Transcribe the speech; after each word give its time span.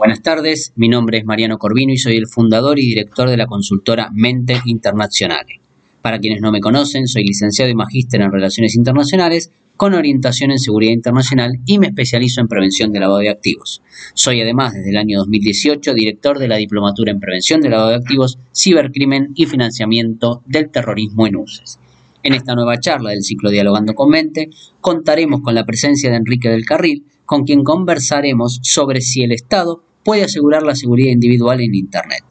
Buenas 0.00 0.22
tardes, 0.22 0.72
mi 0.76 0.88
nombre 0.88 1.18
es 1.18 1.26
Mariano 1.26 1.58
Corvino 1.58 1.92
y 1.92 1.98
soy 1.98 2.16
el 2.16 2.26
fundador 2.26 2.78
y 2.78 2.86
director 2.86 3.28
de 3.28 3.36
la 3.36 3.44
consultora 3.44 4.08
Mente 4.10 4.58
Internazionale. 4.64 5.60
Para 6.00 6.18
quienes 6.18 6.40
no 6.40 6.50
me 6.50 6.60
conocen, 6.60 7.06
soy 7.06 7.22
licenciado 7.22 7.70
y 7.70 7.74
magíster 7.74 8.22
en 8.22 8.32
Relaciones 8.32 8.76
Internacionales 8.76 9.50
con 9.76 9.92
orientación 9.92 10.52
en 10.52 10.58
seguridad 10.58 10.92
internacional 10.92 11.52
y 11.66 11.78
me 11.78 11.88
especializo 11.88 12.40
en 12.40 12.48
prevención 12.48 12.92
de 12.92 13.00
lavado 13.00 13.18
de 13.18 13.28
activos. 13.28 13.82
Soy 14.14 14.40
además 14.40 14.72
desde 14.72 14.88
el 14.88 14.96
año 14.96 15.18
2018 15.18 15.92
director 15.92 16.38
de 16.38 16.48
la 16.48 16.56
Diplomatura 16.56 17.12
en 17.12 17.20
Prevención 17.20 17.60
de 17.60 17.68
Lavado 17.68 17.90
de 17.90 17.96
Activos, 17.96 18.38
Cibercrimen 18.56 19.32
y 19.34 19.44
Financiamiento 19.44 20.42
del 20.46 20.70
Terrorismo 20.70 21.26
en 21.26 21.36
UCES. 21.36 21.78
En 22.22 22.32
esta 22.32 22.54
nueva 22.54 22.80
charla 22.80 23.10
del 23.10 23.22
ciclo 23.22 23.50
Dialogando 23.50 23.92
con 23.92 24.08
Mente 24.08 24.48
contaremos 24.80 25.42
con 25.42 25.54
la 25.54 25.66
presencia 25.66 26.08
de 26.08 26.16
Enrique 26.16 26.48
del 26.48 26.64
Carril, 26.64 27.04
con 27.26 27.44
quien 27.44 27.62
conversaremos 27.64 28.60
sobre 28.62 29.02
si 29.02 29.24
el 29.24 29.32
Estado 29.32 29.82
puede 30.04 30.24
asegurar 30.24 30.62
la 30.62 30.74
seguridad 30.74 31.10
individual 31.10 31.60
en 31.60 31.74
Internet. 31.74 32.24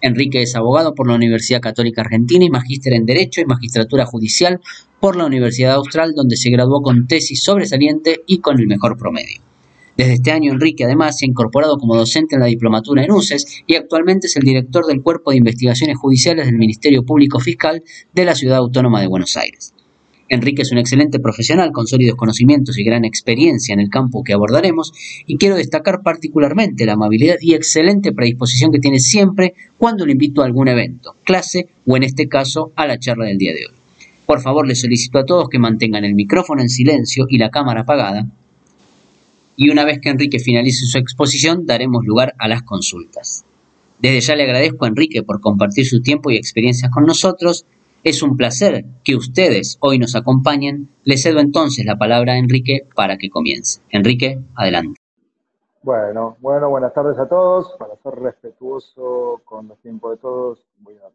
Enrique 0.00 0.42
es 0.42 0.54
abogado 0.54 0.94
por 0.94 1.08
la 1.08 1.14
Universidad 1.14 1.60
Católica 1.60 2.02
Argentina 2.02 2.44
y 2.44 2.50
magíster 2.50 2.92
en 2.92 3.06
Derecho 3.06 3.40
y 3.40 3.46
Magistratura 3.46 4.06
Judicial 4.06 4.60
por 5.00 5.16
la 5.16 5.26
Universidad 5.26 5.74
Austral, 5.74 6.14
donde 6.14 6.36
se 6.36 6.50
graduó 6.50 6.82
con 6.82 7.06
tesis 7.06 7.42
sobresaliente 7.42 8.22
y 8.26 8.38
con 8.38 8.58
el 8.60 8.66
mejor 8.66 8.96
promedio. 8.96 9.40
Desde 9.96 10.12
este 10.14 10.30
año, 10.30 10.52
Enrique 10.52 10.84
además 10.84 11.18
se 11.18 11.24
ha 11.24 11.28
incorporado 11.28 11.78
como 11.78 11.96
docente 11.96 12.34
en 12.34 12.42
la 12.42 12.46
diplomatura 12.46 13.02
en 13.02 13.12
UCES 13.12 13.62
y 13.66 13.76
actualmente 13.76 14.26
es 14.26 14.36
el 14.36 14.42
director 14.42 14.84
del 14.84 15.02
Cuerpo 15.02 15.30
de 15.30 15.38
Investigaciones 15.38 15.96
Judiciales 15.96 16.46
del 16.46 16.56
Ministerio 16.56 17.02
Público 17.04 17.40
Fiscal 17.40 17.82
de 18.12 18.24
la 18.26 18.34
Ciudad 18.34 18.58
Autónoma 18.58 19.00
de 19.00 19.06
Buenos 19.06 19.36
Aires. 19.38 19.72
Enrique 20.28 20.62
es 20.62 20.72
un 20.72 20.78
excelente 20.78 21.20
profesional 21.20 21.70
con 21.70 21.86
sólidos 21.86 22.16
conocimientos 22.16 22.78
y 22.78 22.84
gran 22.84 23.04
experiencia 23.04 23.72
en 23.72 23.80
el 23.80 23.90
campo 23.90 24.24
que 24.24 24.32
abordaremos 24.32 24.92
y 25.26 25.36
quiero 25.36 25.54
destacar 25.54 26.02
particularmente 26.02 26.84
la 26.84 26.94
amabilidad 26.94 27.36
y 27.40 27.54
excelente 27.54 28.12
predisposición 28.12 28.72
que 28.72 28.80
tiene 28.80 28.98
siempre 28.98 29.54
cuando 29.78 30.04
le 30.04 30.12
invito 30.12 30.42
a 30.42 30.46
algún 30.46 30.66
evento, 30.66 31.14
clase 31.22 31.68
o 31.86 31.96
en 31.96 32.02
este 32.02 32.28
caso 32.28 32.72
a 32.74 32.86
la 32.86 32.98
charla 32.98 33.26
del 33.26 33.38
día 33.38 33.52
de 33.52 33.66
hoy. 33.66 33.74
Por 34.26 34.40
favor, 34.40 34.66
les 34.66 34.80
solicito 34.80 35.18
a 35.20 35.24
todos 35.24 35.48
que 35.48 35.60
mantengan 35.60 36.04
el 36.04 36.16
micrófono 36.16 36.60
en 36.60 36.68
silencio 36.68 37.26
y 37.28 37.38
la 37.38 37.50
cámara 37.50 37.82
apagada. 37.82 38.26
Y 39.54 39.70
una 39.70 39.84
vez 39.84 40.00
que 40.00 40.08
Enrique 40.08 40.40
finalice 40.40 40.86
su 40.86 40.98
exposición, 40.98 41.64
daremos 41.64 42.04
lugar 42.04 42.34
a 42.38 42.48
las 42.48 42.62
consultas. 42.62 43.44
Desde 44.00 44.20
ya 44.20 44.36
le 44.36 44.42
agradezco 44.42 44.84
a 44.84 44.88
Enrique 44.88 45.22
por 45.22 45.40
compartir 45.40 45.86
su 45.86 46.02
tiempo 46.02 46.30
y 46.30 46.36
experiencias 46.36 46.90
con 46.90 47.06
nosotros 47.06 47.64
es 48.06 48.22
un 48.22 48.36
placer 48.36 48.84
que 49.02 49.16
ustedes 49.16 49.78
hoy 49.80 49.98
nos 49.98 50.14
acompañen. 50.14 50.90
Le 51.02 51.16
cedo 51.16 51.40
entonces 51.40 51.84
la 51.84 51.96
palabra 51.96 52.34
a 52.34 52.38
Enrique 52.38 52.86
para 52.94 53.16
que 53.16 53.28
comience. 53.28 53.82
Enrique, 53.90 54.38
adelante. 54.54 55.00
Bueno, 55.82 56.36
bueno, 56.38 56.70
buenas 56.70 56.94
tardes 56.94 57.18
a 57.18 57.28
todos. 57.28 57.74
Para 57.76 57.96
ser 57.96 58.14
respetuoso 58.14 59.40
con 59.44 59.66
los 59.66 59.80
tiempos 59.80 60.12
de 60.12 60.16
todos, 60.18 60.64
voy 60.78 60.94
a 60.98 61.10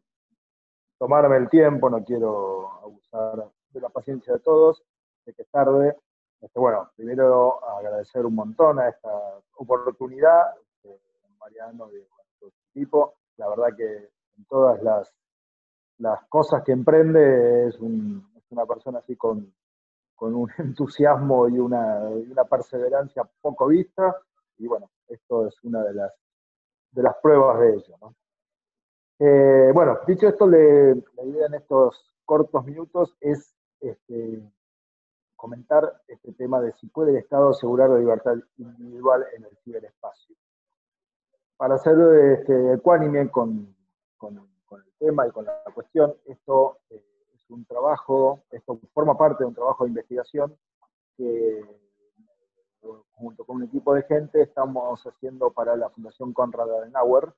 tomarme 0.97 1.37
el 1.37 1.49
tiempo, 1.49 1.89
no 1.89 2.03
quiero 2.03 2.69
abusar 2.83 3.47
de 3.71 3.79
la 3.79 3.87
paciencia 3.87 4.33
de 4.33 4.39
todos, 4.39 4.83
sé 5.23 5.33
que 5.33 5.43
es 5.43 5.49
tarde. 5.49 5.95
Este, 6.41 6.59
bueno, 6.59 6.89
primero 6.97 7.63
agradecer 7.69 8.25
un 8.25 8.35
montón 8.35 8.79
a 8.79 8.89
esta 8.89 9.09
oportunidad, 9.55 10.41
este, 10.83 10.99
Mariano 11.39 11.87
y 11.93 12.03
todo 12.37 12.49
su 12.49 12.77
equipo. 12.77 13.13
La 13.37 13.47
verdad 13.47 13.69
que 13.77 14.09
en 14.37 14.45
todas 14.49 14.83
las 14.83 15.09
las 15.99 16.23
cosas 16.27 16.63
que 16.63 16.71
emprende 16.71 17.67
es, 17.67 17.79
una 17.79 18.65
persona 18.65 18.99
así 18.99 19.15
con, 19.15 19.53
un 20.19 20.49
entusiasmo 20.57 21.47
y 21.49 21.59
una, 21.59 22.09
perseverancia 22.49 23.23
poco 23.41 23.67
vista, 23.67 24.15
y 24.57 24.67
bueno, 24.67 24.89
esto 25.07 25.47
es 25.47 25.55
una 25.63 25.83
de 25.83 25.93
las, 25.93 26.11
de 26.91 27.03
las 27.03 27.15
pruebas 27.21 27.59
de 27.59 27.73
ello. 27.73 28.15
Eh, 29.19 29.71
bueno, 29.73 29.99
dicho 30.07 30.27
esto, 30.27 30.47
la 30.47 31.23
idea 31.23 31.47
en 31.47 31.53
estos 31.55 32.11
cortos 32.25 32.65
minutos 32.65 33.15
es 33.19 33.55
este, 33.79 34.41
comentar 35.35 36.01
este 36.07 36.33
tema 36.33 36.61
de 36.61 36.71
si 36.73 36.87
puede 36.87 37.11
el 37.11 37.17
Estado 37.17 37.49
asegurar 37.49 37.89
la 37.89 37.97
libertad 37.97 38.35
individual 38.57 39.25
en 39.35 39.43
el 39.45 39.57
ciberespacio. 39.63 40.35
Para 41.57 41.79
ser 41.79 41.97
este, 42.39 42.73
ecuánime 42.73 43.29
con, 43.31 43.75
con 44.17 44.50
tema 45.01 45.27
y 45.27 45.31
con 45.31 45.45
la 45.45 45.63
cuestión. 45.73 46.15
Esto 46.25 46.79
eh, 46.89 47.03
es 47.33 47.49
un 47.49 47.65
trabajo, 47.65 48.43
esto 48.51 48.79
forma 48.93 49.17
parte 49.17 49.43
de 49.43 49.47
un 49.47 49.55
trabajo 49.55 49.83
de 49.83 49.89
investigación 49.89 50.55
que 51.17 51.65
junto 53.11 53.45
con 53.45 53.57
un 53.57 53.63
equipo 53.63 53.93
de 53.93 54.03
gente 54.03 54.41
estamos 54.41 55.05
haciendo 55.05 55.51
para 55.51 55.75
la 55.75 55.89
Fundación 55.89 56.33
Conrad 56.33 56.71
Adenauer, 56.71 57.31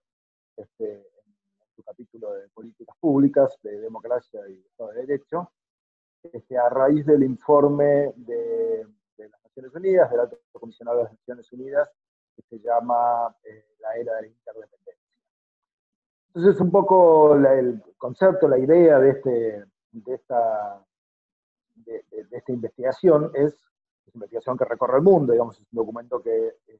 este, 0.55 0.93
en 0.95 1.35
su 1.75 1.83
capítulo 1.83 2.33
de 2.33 2.47
políticas 2.49 2.95
públicas, 2.99 3.57
de 3.61 3.79
democracia 3.81 4.39
y 4.47 4.61
Estado 4.65 4.91
de 4.91 5.05
Derecho, 5.05 5.51
este, 6.31 6.57
a 6.57 6.69
raíz 6.69 7.05
del 7.05 7.23
informe 7.23 8.13
de, 8.15 8.87
las 9.17 9.43
Naciones 9.43 9.75
Unidas, 9.75 10.09
del 10.09 10.21
Alto 10.21 10.39
Comisionado 10.53 10.99
de 10.99 11.03
las 11.03 11.13
Naciones 11.13 11.51
Unidas, 11.51 11.91
que 12.35 12.41
se 12.43 12.59
llama 12.59 13.35
eh, 13.43 13.65
La 13.79 13.95
Era 13.95 14.15
de 14.15 14.21
la 14.21 14.27
Interdependencia. 14.27 14.82
Entonces, 16.35 16.59
un 16.61 16.71
poco 16.71 17.35
el 17.35 17.83
concepto, 17.95 18.47
la 18.47 18.57
idea 18.57 18.97
de, 18.99 19.09
este, 19.11 19.65
de, 19.91 20.13
esta, 20.15 20.83
de, 21.75 22.03
esta 22.31 22.51
investigación 22.51 23.31
es, 23.35 23.53
una 24.07 24.15
investigación 24.15 24.57
que 24.57 24.65
recorre 24.65 24.97
el 24.97 25.03
mundo, 25.03 25.33
digamos, 25.33 25.59
es 25.59 25.61
un 25.61 25.77
documento 25.77 26.23
que 26.23 26.57
eh, 26.67 26.79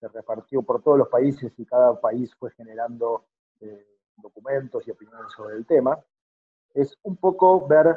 se 0.00 0.08
repartió 0.08 0.62
por 0.62 0.82
todos 0.82 0.98
los 0.98 1.08
países 1.08 1.52
y 1.56 1.64
cada 1.64 2.00
país 2.00 2.34
fue 2.34 2.50
generando 2.50 3.26
eh, 3.60 3.98
documentos 4.16 4.86
y 4.88 4.90
opiniones 4.90 5.32
sobre 5.32 5.56
el 5.56 5.64
tema. 5.64 5.96
Es 6.74 6.98
un 7.04 7.16
poco 7.16 7.64
ver, 7.68 7.96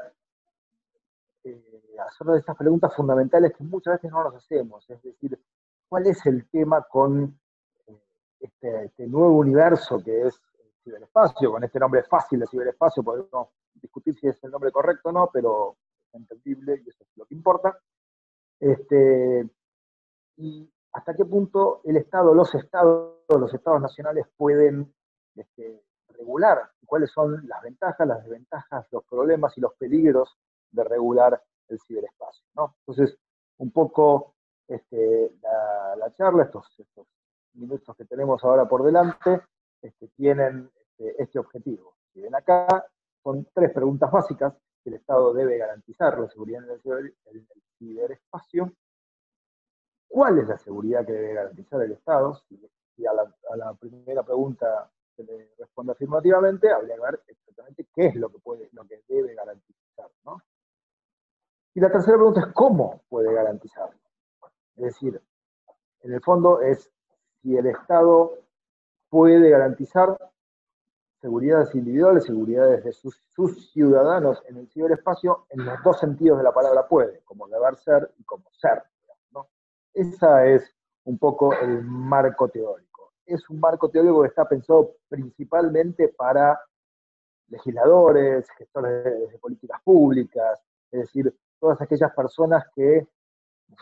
eh, 1.44 1.98
hacer 2.08 2.38
estas 2.38 2.56
preguntas 2.56 2.96
fundamentales 2.96 3.54
que 3.58 3.64
muchas 3.64 3.96
veces 3.96 4.12
no 4.12 4.24
nos 4.24 4.36
hacemos, 4.36 4.88
es 4.92 5.02
decir, 5.02 5.40
¿cuál 5.90 6.06
es 6.06 6.24
el 6.28 6.48
tema 6.50 6.84
con 6.84 7.40
este, 8.44 8.86
este, 8.86 9.08
nuevo 9.08 9.38
universo 9.38 10.04
que 10.04 10.28
es 10.28 10.40
el 10.60 10.72
ciberespacio, 10.84 11.52
con 11.52 11.64
este 11.64 11.80
nombre 11.80 12.04
fácil 12.04 12.40
de 12.40 12.48
ciberespacio, 12.48 13.04
podemos 13.04 13.50
discutir 13.74 14.16
si 14.16 14.28
es 14.28 14.44
el 14.44 14.52
nombre 14.52 14.72
correcto 14.72 15.10
o 15.10 15.12
no, 15.12 15.30
pero 15.32 15.78
es 16.08 16.16
entendible 16.16 16.82
y 16.86 16.90
eso 16.90 17.04
es 17.04 17.10
lo 17.16 17.26
que 17.26 17.36
importa. 17.36 17.78
Este, 18.60 19.50
y 20.38 20.70
hasta 20.92 21.14
qué 21.16 21.26
punto 21.26 21.82
el 21.86 21.98
Estado, 21.98 22.34
los 22.34 22.54
Estados, 22.54 23.20
los 23.30 23.54
Estados 23.54 23.82
nacionales 23.82 24.26
pueden 24.36 24.94
este, 25.36 25.82
regular, 26.10 26.70
cuáles 26.86 27.12
son 27.12 27.48
las 27.48 27.62
ventajas, 27.62 28.08
las 28.08 28.24
desventajas, 28.24 28.86
los 28.92 29.04
problemas 29.06 29.58
y 29.58 29.62
los 29.62 29.74
peligros 29.76 30.38
de 30.72 30.84
regular 30.84 31.42
el 31.70 31.80
ciberespacio. 31.80 32.46
Entonces, 32.86 33.18
un 33.58 33.72
poco 33.72 34.36
la, 34.68 36.14
charla, 36.14 36.44
estos 36.44 36.66
minutos 37.56 37.96
que 37.96 38.06
tenemos 38.06 38.44
ahora 38.44 38.68
por 38.68 38.84
delante 38.84 39.42
este, 39.82 40.08
tienen 40.10 40.72
este, 40.76 41.22
este, 41.22 41.40
objetivo. 41.40 41.96
Si 42.14 42.22
ven 42.22 42.36
acá, 42.36 42.86
son 43.22 43.48
tres 43.54 43.72
preguntas 43.72 44.12
básicas 44.12 44.54
que 44.84 44.90
el 44.90 44.96
Estado 44.96 45.34
debe 45.34 45.58
garantizar 45.58 46.18
la 46.20 46.28
seguridad 46.30 46.64
en 46.64 46.72
el, 46.72 47.48
ciberespacio. 47.78 48.72
¿Cuál 50.08 50.40
es 50.40 50.48
la 50.48 50.58
seguridad 50.58 51.06
que 51.06 51.14
debe 51.14 51.34
garantizar 51.34 51.82
el 51.82 51.94
Estado? 51.94 52.36
Si, 52.48 53.06
a, 53.06 53.14
la, 53.56 53.74
primera 53.74 54.24
pregunta 54.24 54.90
se 55.16 55.24
le 55.24 55.54
responde 55.58 55.94
afirmativamente, 55.94 56.72
habría 56.72 56.96
que 56.96 57.02
ver 57.02 57.22
exactamente 57.28 57.88
qué 57.94 58.08
es 58.08 58.16
lo 58.16 58.30
que, 58.30 58.40
puede, 58.40 58.70
lo 58.72 58.86
que 58.86 59.02
debe 59.08 59.34
garantizar. 59.34 59.84
Y 61.76 61.80
la 61.80 61.92
tercera 61.92 62.18
pregunta 62.18 62.42
es 62.42 62.54
cómo 62.54 63.02
puede 63.10 63.34
garantizarlo. 63.34 64.00
Es 64.76 64.84
decir, 64.84 65.20
en 66.02 66.14
el 66.14 66.22
fondo 66.22 66.62
es 66.62 66.92
si 67.44 67.58
el 67.58 67.68
Estado 67.68 68.40
puede 69.10 69.50
garantizar 69.50 70.18
seguridades 71.22 71.76
individuales, 71.76 72.24
seguridades 72.24 72.84
de 72.84 72.92
sus, 72.94 73.72
ciudadanos 73.72 74.42
en 74.48 74.58
el 74.58 74.68
ciberespacio 74.70 75.46
en 75.50 75.66
los 75.66 75.84
dos 75.84 76.00
sentidos 76.00 76.38
de 76.38 76.44
la 76.44 76.54
palabra 76.54 76.88
puede, 76.88 77.22
como 77.24 77.48
deber 77.48 77.76
ser 77.76 78.12
y 78.18 78.24
como 78.24 78.46
ser. 78.52 78.84
¿no? 79.32 79.48
Ese 79.94 80.56
es 80.56 80.76
un 81.04 81.18
poco 81.18 81.54
el 81.54 81.84
marco 81.84 82.48
teórico. 82.48 83.14
Es 83.26 83.50
un 83.50 83.60
marco 83.60 83.90
teórico 83.90 84.22
que 84.22 84.30
está 84.30 84.48
pensado 84.48 84.96
principalmente 85.08 86.10
para 86.10 86.60
legisladores, 87.50 88.50
gestores 88.58 89.32
de 89.32 89.38
políticas 89.38 89.82
públicas, 89.84 90.62
es 90.92 91.02
decir, 91.02 91.34
todas 91.60 91.80
aquellas 91.82 92.14
personas 92.14 92.66
que 92.76 93.08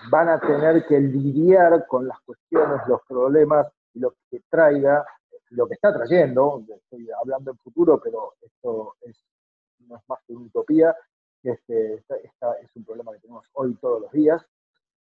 van 0.09 0.29
a 0.29 0.39
tener 0.39 0.85
que 0.87 0.99
lidiar 0.99 1.85
con 1.87 2.07
las 2.07 2.19
cuestiones, 2.21 2.81
los 2.87 3.01
problemas 3.07 3.67
lo 3.93 4.15
que 4.29 4.41
traiga, 4.49 5.05
lo 5.49 5.67
que 5.67 5.73
está 5.73 5.93
trayendo, 5.93 6.63
estoy 6.69 7.09
hablando 7.11 7.51
en 7.51 7.57
futuro, 7.57 7.99
pero 8.01 8.35
esto 8.41 8.95
es, 9.01 9.21
no 9.79 9.97
es 9.97 10.03
más 10.07 10.19
que 10.25 10.33
una 10.33 10.45
utopía, 10.45 10.95
este, 11.43 11.95
esta, 11.95 12.53
es 12.61 12.75
un 12.75 12.85
problema 12.85 13.11
que 13.13 13.19
tenemos 13.19 13.45
hoy 13.53 13.75
todos 13.75 14.01
los 14.01 14.11
días, 14.11 14.45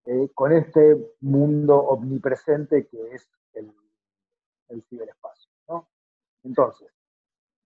eh, 0.05 0.31
con 0.35 0.53
este 0.53 1.15
mundo 1.21 1.77
omnipresente 1.77 2.87
que 2.87 3.15
es 3.15 3.29
el, 3.55 3.73
ciberespacio. 4.89 5.51
Entonces, 6.43 6.93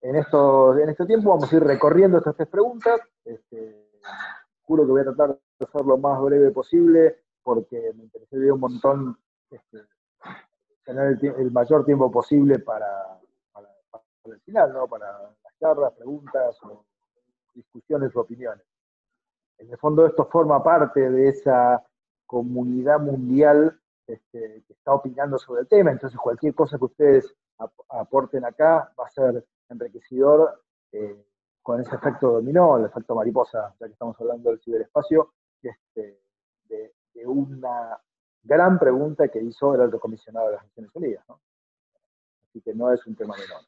en, 0.01 0.17
esto, 0.17 0.79
en 0.79 0.89
este 0.89 1.05
tiempo 1.05 1.31
vamos 1.31 1.53
a 1.53 1.56
ir 1.56 1.63
recorriendo 1.63 2.19
estas 2.19 2.37
tres 2.37 2.49
preguntas. 2.49 3.01
Este, 3.25 3.91
juro 4.63 4.85
que 4.85 4.91
voy 4.91 5.01
a 5.01 5.05
tratar 5.05 5.39
ser 5.67 5.85
lo 5.85 5.99
más 5.99 6.21
breve 6.21 6.51
posible 6.51 7.23
porque 7.43 7.93
me 7.97 8.05
interesaría 8.05 8.55
un 8.55 8.61
montón 8.61 9.19
este, 9.51 9.79
tener 10.85 11.19
el, 11.23 11.51
mayor 11.51 11.85
tiempo 11.85 12.11
posible 12.11 12.59
para, 12.59 13.21
el 14.25 14.41
final, 14.41 14.73
¿no? 14.73 14.87
para 14.87 15.07
las 15.43 15.59
charlas, 15.59 15.93
preguntas, 15.95 16.57
o 16.62 16.85
discusiones 17.55 18.15
o 18.15 18.21
opiniones. 18.21 18.65
En 19.59 19.71
el 19.71 19.79
fondo 19.79 20.07
esto 20.07 20.27
forma 20.27 20.62
parte 20.62 21.11
de 21.11 21.29
esa 21.29 21.85
comunidad 22.27 23.01
mundial 23.01 23.79
este, 24.06 24.63
que 24.67 24.73
está 24.73 24.95
opinando 24.95 25.39
sobre 25.39 25.63
el 25.63 25.69
tema, 25.69 25.91
entonces 25.91 26.19
cualquier 26.19 26.55
cosa 26.55 26.79
que 26.79 26.85
ustedes 26.85 27.35
aporten 27.89 28.45
acá 28.45 28.93
va 28.99 29.06
a 29.06 29.11
ser 29.11 29.45
enriquecedor 29.69 30.63
eh, 30.93 31.25
con 31.63 31.81
ese 31.81 31.95
efecto 31.95 32.33
dominó, 32.33 32.79
el 32.79 32.87
efecto 32.87 33.15
mariposa, 33.15 33.75
ya 33.79 33.87
que 33.87 33.93
estamos 33.93 34.19
hablando 34.21 34.51
del 34.51 34.61
ciberespacio, 34.61 35.33
este, 35.69 36.21
de, 36.69 36.93
una 37.27 38.01
gran 38.43 38.79
pregunta 38.79 39.29
que 39.29 39.41
hizo 39.41 39.75
el 39.75 39.83
alto 39.83 40.01
comisionado 40.01 40.47
de 40.47 40.55
las 40.55 40.65
Naciones 40.65 40.91
Unidas. 40.95 41.25
Así 42.49 42.61
que 42.62 42.75
no 42.75 42.93
es 42.93 43.07
un 43.07 43.15
tema 43.15 43.37
menor. 43.37 43.62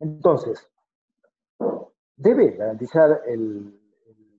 Entonces, 0.00 0.68
¿debe 2.16 2.52
garantizar 2.52 3.22
el, 3.26 3.78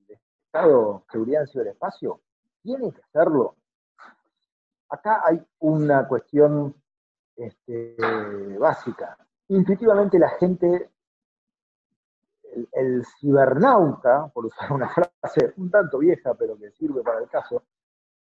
Estado 0.07 1.03
seguridad 1.11 1.41
en 1.41 1.47
ciberespacio? 1.47 2.21
¿Tiene 2.61 2.91
que 2.91 3.01
hacerlo? 3.01 3.55
Acá 4.89 5.23
hay 5.25 5.43
una 5.59 6.07
cuestión 6.07 6.75
este, 7.35 7.95
básica. 8.59 9.17
Intuitivamente 9.47 10.19
la 10.19 10.29
gente, 10.29 10.91
el, 12.71 13.05
cibernauta, 13.19 14.27
por 14.33 14.45
usar 14.45 14.71
una 14.71 14.89
frase 15.21 15.53
un 15.57 15.69
tanto 15.69 15.99
vieja, 15.99 16.33
pero 16.33 16.57
que 16.57 16.71
sirve 16.71 17.01
para 17.01 17.19
el 17.19 17.29
caso, 17.29 17.63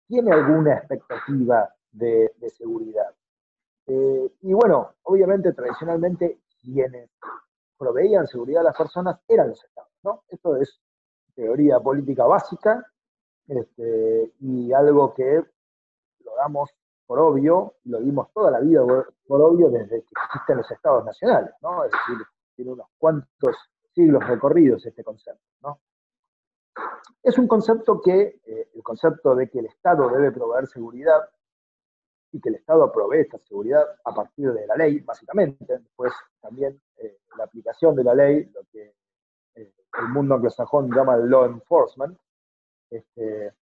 tiene 0.08 0.31
alguna 0.31 0.75
expectativa 0.75 1.74
de, 1.92 2.34
seguridad. 2.58 3.14
Eh, 3.86 4.34
y 4.42 4.54
bueno, 4.54 4.94
obviamente 5.04 5.54
tradicionalmente 5.54 6.40
quienes 6.62 7.10
proveían 7.78 8.28
seguridad 8.28 8.62
a 8.62 8.66
las 8.66 8.78
personas 8.78 9.20
eran 9.28 9.50
los 9.50 9.64
estados, 9.64 9.92
¿no? 10.04 10.24
Esto 10.30 10.56
es 10.56 10.80
teoría 11.36 11.80
política 11.80 12.25
básica 12.25 12.86
este, 13.48 14.34
y 14.40 14.72
algo 14.72 15.14
que 15.14 15.44
lo 16.24 16.36
damos 16.38 16.70
por 17.06 17.20
obvio, 17.20 17.75
lo 17.84 18.00
dimos 18.00 18.31
toda 18.34 18.52
la 18.52 18.60
vida 18.60 18.86
por, 18.86 19.42
obvio 19.42 19.70
desde 19.70 20.02
que 20.02 20.12
existen 20.25 20.58
los 20.58 20.72
estados 20.72 21.04
nacionales, 21.04 21.52
¿no? 21.62 21.84
Es 21.84 21.92
decir, 21.92 22.25
tiene 22.56 22.72
unos 22.72 22.88
cuantos 22.98 23.56
siglos 23.94 24.25
recorridos 24.28 24.86
este 24.86 25.04
concepto, 25.04 25.44
¿no? 25.62 25.80
Es 27.22 27.38
un 27.38 27.48
concepto 27.48 28.01
que, 28.01 28.42
eh, 28.45 28.69
el 28.74 28.84
concepto 28.84 29.36
de 29.36 29.50
que 29.50 29.60
el 29.60 29.68
Estado 29.68 30.10
debe 30.10 30.31
proveer 30.31 30.68
seguridad 30.68 31.30
y 32.31 32.42
que 32.42 32.50
el 32.50 32.56
Estado 32.56 32.92
provee 32.92 33.22
esta 33.22 33.38
seguridad 33.40 33.86
a 34.04 34.13
partir 34.13 34.51
de 34.51 34.66
la 34.66 34.75
ley, 34.75 35.00
básicamente, 35.00 35.78
después 35.80 36.12
también 36.42 36.81
eh, 36.98 37.19
la 37.38 37.45
aplicación 37.45 37.95
de 37.95 38.04
la 38.04 38.16
ley, 38.16 38.45
lo 38.54 38.62
que 38.72 38.95
eh, 39.56 39.74
el 40.00 40.10
mundo 40.10 40.36
anglosajón 40.36 40.92
llama 40.92 41.16
el 41.16 41.30
law 41.30 41.46
enforcement, 41.46 42.18
este, 42.89 43.54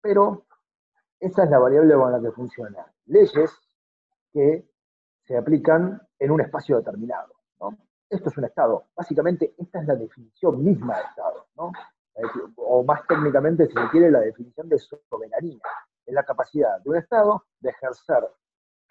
pero 0.00 0.46
esa 1.18 1.44
es 1.44 1.50
la 1.50 1.58
variable 1.58 1.94
con 1.94 2.12
la 2.12 2.20
que 2.20 2.30
funciona. 2.30 2.86
Leyes 3.06 3.52
que 4.32 4.66
se 5.24 5.36
aplican 5.36 6.00
en 6.18 6.30
un 6.30 6.40
espacio 6.40 6.76
determinado. 6.78 7.34
Esto 8.10 8.28
es 8.28 8.36
un 8.36 8.44
Estado. 8.44 8.86
Básicamente, 8.96 9.54
esta 9.56 9.80
es 9.80 9.86
la 9.86 9.94
definición 9.94 10.62
misma 10.62 10.96
de 10.96 11.02
Estado. 11.04 11.46
O 12.56 12.82
más 12.82 13.06
técnicamente, 13.06 13.68
si 13.68 13.72
se 13.72 13.88
quiere, 13.90 14.10
la 14.10 14.20
definición 14.20 14.68
de 14.68 14.78
soberanía. 14.78 15.60
Es 16.04 16.12
la 16.12 16.24
capacidad 16.24 16.80
de 16.80 16.90
un 16.90 16.96
Estado 16.96 17.44
de 17.60 17.70
ejercer 17.70 18.28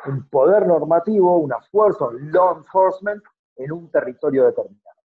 un 0.07 0.30
poder 0.30 0.66
normativo, 0.66 1.38
una 1.38 1.60
fuerza, 1.69 2.06
un 2.06 2.31
law 2.31 2.57
enforcement 2.57 3.21
en 3.57 3.71
un 3.74 3.92
territorio 3.92 4.45
determinado. 4.45 5.00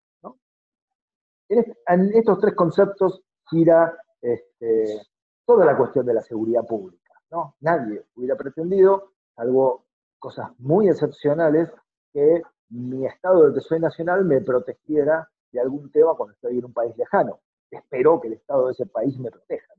En, 1.50 2.12
estos 2.14 2.40
tres 2.40 2.56
conceptos 2.56 3.24
gira 3.50 3.98
este, 4.22 5.02
toda 5.46 5.66
la 5.66 5.76
cuestión 5.76 6.06
de 6.06 6.14
la 6.14 6.22
seguridad 6.22 6.66
pública. 6.66 7.14
¿no? 7.32 7.56
Nadie 7.62 8.06
hubiera 8.16 8.36
pretendido, 8.36 9.14
salvo 9.36 9.86
cosas 10.20 10.52
muy 10.60 10.88
excepcionales, 10.88 11.70
que 12.14 12.44
mi 12.74 13.06
estado 13.06 13.48
de 13.48 13.54
tesoro 13.54 13.80
nacional 13.80 14.26
me 14.26 14.42
protegiera 14.42 15.30
de 15.52 15.62
algún 15.62 15.92
tema 15.92 16.16
cuando 16.16 16.34
estoy 16.34 16.58
en 16.58 16.66
un 16.66 16.74
país 16.74 16.98
lejano. 16.98 17.40
Espero 17.70 18.20
que 18.20 18.28
el 18.28 18.34
estado 18.34 18.68
de 18.68 18.74
ese 18.74 18.86
país 18.88 19.18
me 19.20 19.30
proteja. 19.30 19.74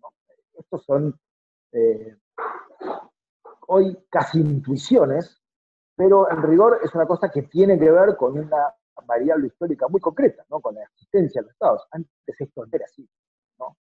Estos 0.54 0.84
son 0.84 1.18
eh, 1.72 2.16
hoy 3.66 3.98
casi 4.08 4.40
intuiciones, 4.40 5.42
pero 5.96 6.30
en 6.30 6.42
rigor 6.42 6.80
es 6.84 6.94
una 6.94 7.06
cosa 7.06 7.28
que 7.30 7.42
tiene 7.42 7.78
que 7.78 7.90
ver 7.90 8.16
con 8.16 8.38
una 8.38 8.72
variable 9.04 9.48
histórica 9.48 9.88
muy 9.88 10.00
concreta, 10.00 10.44
¿no? 10.48 10.60
con 10.60 10.76
la 10.76 10.84
existencia 10.84 11.42
de 11.42 11.46
los 11.46 11.52
estados. 11.52 11.86
Antes 11.90 12.40
esto 12.40 12.64
no 12.64 12.70
era 12.72 12.84
así. 12.84 13.08
¿no? 13.58 13.76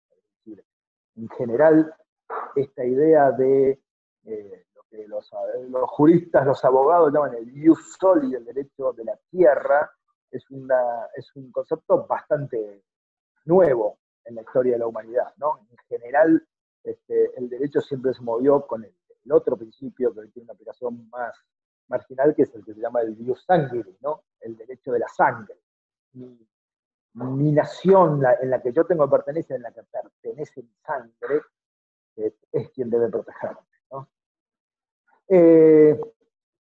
En 1.15 1.27
general, 1.29 1.93
esta 2.55 2.85
idea 2.85 3.31
de 3.31 3.81
eh, 4.23 4.65
que 4.91 5.07
los, 5.07 5.31
juristas, 5.87 6.45
los 6.45 6.63
abogados 6.65 7.13
llaman 7.13 7.33
el 7.35 7.49
ius 7.55 7.95
soli, 7.97 8.35
el 8.35 8.43
derecho 8.43 8.91
de 8.91 9.05
la 9.05 9.17
tierra, 9.29 9.89
es, 10.29 10.43
una, 10.51 11.07
es 11.15 11.33
un 11.35 11.51
concepto 11.51 12.05
bastante 12.05 12.83
nuevo 13.45 13.99
en 14.25 14.35
la 14.35 14.41
historia 14.41 14.73
de 14.73 14.79
la 14.79 14.87
humanidad. 14.87 15.33
¿no? 15.37 15.65
En 15.69 15.77
general, 15.87 16.45
este, 16.83 17.31
el 17.37 17.49
derecho 17.49 17.79
siempre 17.79 18.13
se 18.13 18.21
movió 18.21 18.67
con 18.67 18.83
el, 18.83 18.93
otro 19.31 19.55
principio 19.55 20.13
que 20.13 20.27
tiene 20.29 20.45
una 20.45 20.53
aplicación 20.53 21.07
más 21.09 21.35
marginal, 21.87 22.33
que 22.35 22.41
es 22.41 22.55
el 22.55 22.65
que 22.65 22.73
se 22.73 22.81
llama 22.81 23.01
el 23.01 23.15
ius 23.19 23.45
sanguinis, 23.45 24.01
¿no? 24.01 24.23
el 24.41 24.57
derecho 24.57 24.91
de 24.91 24.99
la 24.99 25.07
sangre. 25.07 25.55
Mi, 26.13 27.51
nación 27.51 28.21
en 28.41 28.49
la 28.49 28.61
que 28.61 28.73
yo 28.73 28.85
tengo 28.85 29.09
pertenencia, 29.09 29.55
en 29.55 29.61
la 29.61 29.71
que 29.71 29.83
pertenece 29.83 30.63
mi 30.63 30.75
sangre, 30.83 31.41
es 32.15 32.69
quien 32.71 32.89
debe 32.89 33.09
protegerme. 33.09 33.70
Eh, 35.33 35.97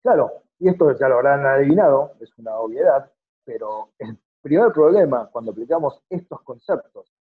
claro, 0.00 0.44
y 0.60 0.68
esto 0.68 0.96
ya 0.96 1.08
lo 1.08 1.16
habrán 1.16 1.44
adivinado, 1.44 2.12
es 2.20 2.30
una 2.38 2.54
obviedad, 2.54 3.10
pero 3.44 3.90
el 3.98 4.16
primer 4.40 4.72
problema 4.72 5.28
cuando 5.28 5.50
aplicamos 5.50 6.00
estos 6.08 6.40
conceptos 6.42 7.12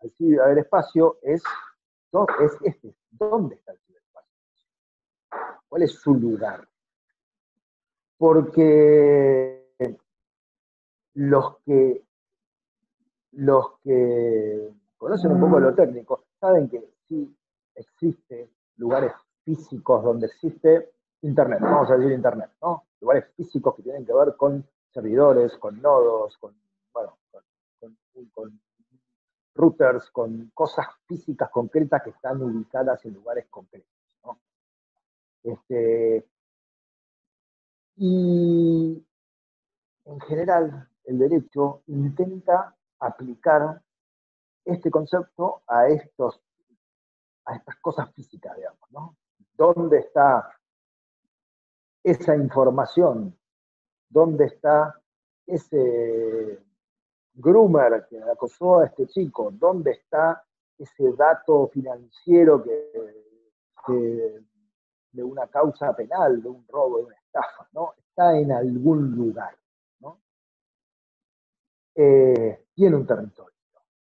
al 0.00 0.10
ciberespacio 0.12 1.18
es, 1.20 1.42
es 2.40 2.52
este, 2.62 2.94
¿dónde 3.10 3.56
está 3.56 3.72
el 3.72 3.78
ciberespacio? 3.80 4.34
¿Cuál 5.68 5.82
es 5.82 5.92
su 5.92 6.14
lugar? 6.14 6.66
Porque 8.16 9.66
los 11.12 11.58
que, 11.58 12.06
los 13.32 13.80
que 13.80 14.72
conocen 14.96 15.32
un 15.32 15.40
poco 15.42 15.60
lo 15.60 15.74
técnico 15.74 16.24
saben 16.40 16.70
que 16.70 16.88
si 17.06 17.36
existe 17.74 18.48
lugares 18.78 19.12
físicos 19.46 20.02
donde 20.02 20.26
existe 20.26 20.92
Internet, 21.22 21.60
vamos 21.62 21.88
a 21.88 21.96
decir 21.96 22.12
Internet, 22.12 22.50
¿no? 22.60 22.84
Lugares 23.00 23.26
físicos 23.36 23.76
que 23.76 23.82
tienen 23.82 24.04
que 24.04 24.12
ver 24.12 24.36
con 24.36 24.66
servidores, 24.92 25.56
con 25.56 25.80
nodos, 25.80 26.36
con, 26.38 26.54
bueno, 26.92 27.16
con, 28.34 28.60
routers, 29.54 30.10
con 30.10 30.50
cosas 30.52 30.86
físicas 31.06 31.48
concretas 31.50 32.02
que 32.02 32.10
están 32.10 32.42
ubicadas 32.42 33.04
en 33.06 33.14
lugares 33.14 33.46
concretos. 33.48 33.88
¿no? 34.24 34.38
Este, 35.44 36.26
y 37.96 39.06
en 40.04 40.20
general, 40.20 40.88
el 41.04 41.18
derecho 41.18 41.82
intenta 41.86 42.74
aplicar 42.98 43.80
este 44.64 44.90
concepto 44.90 45.62
a 45.68 45.86
estos 45.88 46.40
a 47.46 47.54
estas 47.54 47.76
cosas 47.76 48.12
físicas, 48.12 48.56
digamos, 48.56 48.90
¿no? 48.90 49.16
¿Dónde 49.56 49.98
está 49.98 50.50
esa 52.02 52.36
información? 52.36 53.36
¿Dónde 54.08 54.46
está 54.46 55.00
ese 55.46 56.62
groomer 57.34 58.06
que 58.08 58.22
acosó 58.22 58.80
a 58.80 58.86
este 58.86 59.06
chico? 59.06 59.50
¿Dónde 59.52 59.92
está 59.92 60.44
ese 60.78 61.12
dato 61.16 61.68
financiero 61.68 62.62
que, 62.62 64.44
de 65.12 65.22
una 65.22 65.46
causa 65.46 65.96
penal, 65.96 66.42
de 66.42 66.48
un 66.48 66.66
robo, 66.68 66.98
de 66.98 67.04
una 67.04 67.16
estafa? 67.16 67.68
¿no? 67.72 67.94
Está 67.96 68.38
en 68.38 68.52
algún 68.52 69.16
lugar. 69.16 69.56
¿no? 70.00 70.20
Eh, 71.94 72.66
tiene 72.74 72.96
un 72.96 73.06
territorio. 73.06 73.56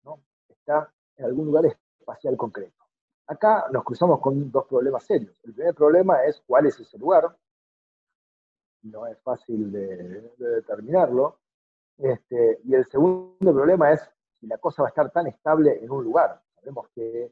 ¿no? 0.03 0.19
Está 0.49 0.91
en 1.17 1.25
algún 1.25 1.45
lugar 1.45 1.65
espacial 1.65 2.35
concreto. 2.35 2.82
Acá 3.27 3.65
nos 3.71 3.83
cruzamos 3.83 4.19
con 4.19 4.51
dos 4.51 4.65
problemas 4.65 5.03
serios. 5.05 5.39
El 5.43 5.53
primer 5.53 5.73
problema 5.73 6.23
es 6.25 6.41
cuál 6.45 6.65
es 6.65 6.79
ese 6.79 6.97
lugar. 6.97 7.35
No 8.83 9.07
es 9.07 9.17
fácil 9.21 9.71
de, 9.71 10.31
determinarlo. 10.37 11.39
Este, 11.97 12.59
y 12.65 12.73
el 12.73 12.85
segundo 12.85 13.53
problema 13.53 13.93
es 13.93 14.01
si 14.39 14.47
la 14.47 14.57
cosa 14.57 14.81
va 14.81 14.89
a 14.89 14.89
estar 14.89 15.09
tan 15.11 15.27
estable 15.27 15.81
en 15.81 15.89
un 15.89 16.03
lugar. 16.03 16.41
Sabemos 16.55 16.89
que 16.89 17.23
eh, 17.23 17.31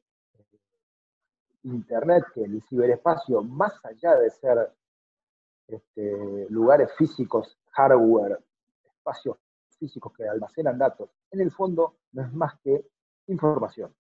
Internet, 1.64 2.26
que 2.34 2.44
el 2.44 2.62
ciberespacio, 2.64 3.42
más 3.44 3.74
allá 3.84 4.16
de 4.16 4.30
ser 4.30 4.72
este, 5.68 6.48
lugares 6.50 6.90
físicos, 6.96 7.58
hardware, 7.72 8.40
espacios 8.84 9.38
físicos 9.78 10.14
que 10.14 10.28
almacenan 10.28 10.78
datos, 10.78 11.10
en 11.32 11.42
el 11.42 11.52
fondo 11.52 11.98
no 12.14 12.22
es 12.22 12.34
más 12.34 12.58
que 12.62 12.88
información, 13.28 13.94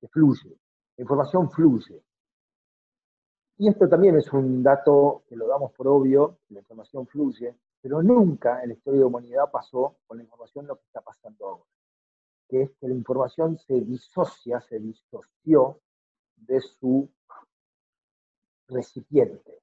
que 0.00 0.08
fluye. 0.08 0.58
La 0.96 1.02
información 1.02 1.50
fluye. 1.50 2.02
Y 3.58 3.68
esto 3.68 3.88
también 3.88 4.16
es 4.16 4.32
un 4.32 4.62
dato 4.62 5.24
que 5.28 5.36
lo 5.36 5.46
damos 5.46 5.72
por 5.72 5.88
obvio, 5.88 6.38
la 6.50 6.60
información 6.60 7.06
fluye, 7.06 7.56
pero 7.80 8.02
nunca 8.02 8.62
en 8.62 8.68
la 8.68 8.74
historia 8.74 8.98
de 8.98 9.00
la 9.00 9.06
humanidad 9.06 9.50
pasó 9.50 9.96
con 10.06 10.18
la 10.18 10.24
información 10.24 10.66
lo 10.66 10.76
que 10.76 10.84
está 10.86 11.00
pasando 11.00 11.46
ahora, 11.46 11.64
que 12.48 12.62
es 12.62 12.70
que 12.78 12.88
la 12.88 12.94
información 12.94 13.58
se 13.58 13.80
disocia, 13.80 14.60
se 14.60 14.78
disoció 14.78 15.80
de 16.36 16.60
su 16.60 17.08
recipiente. 18.68 19.62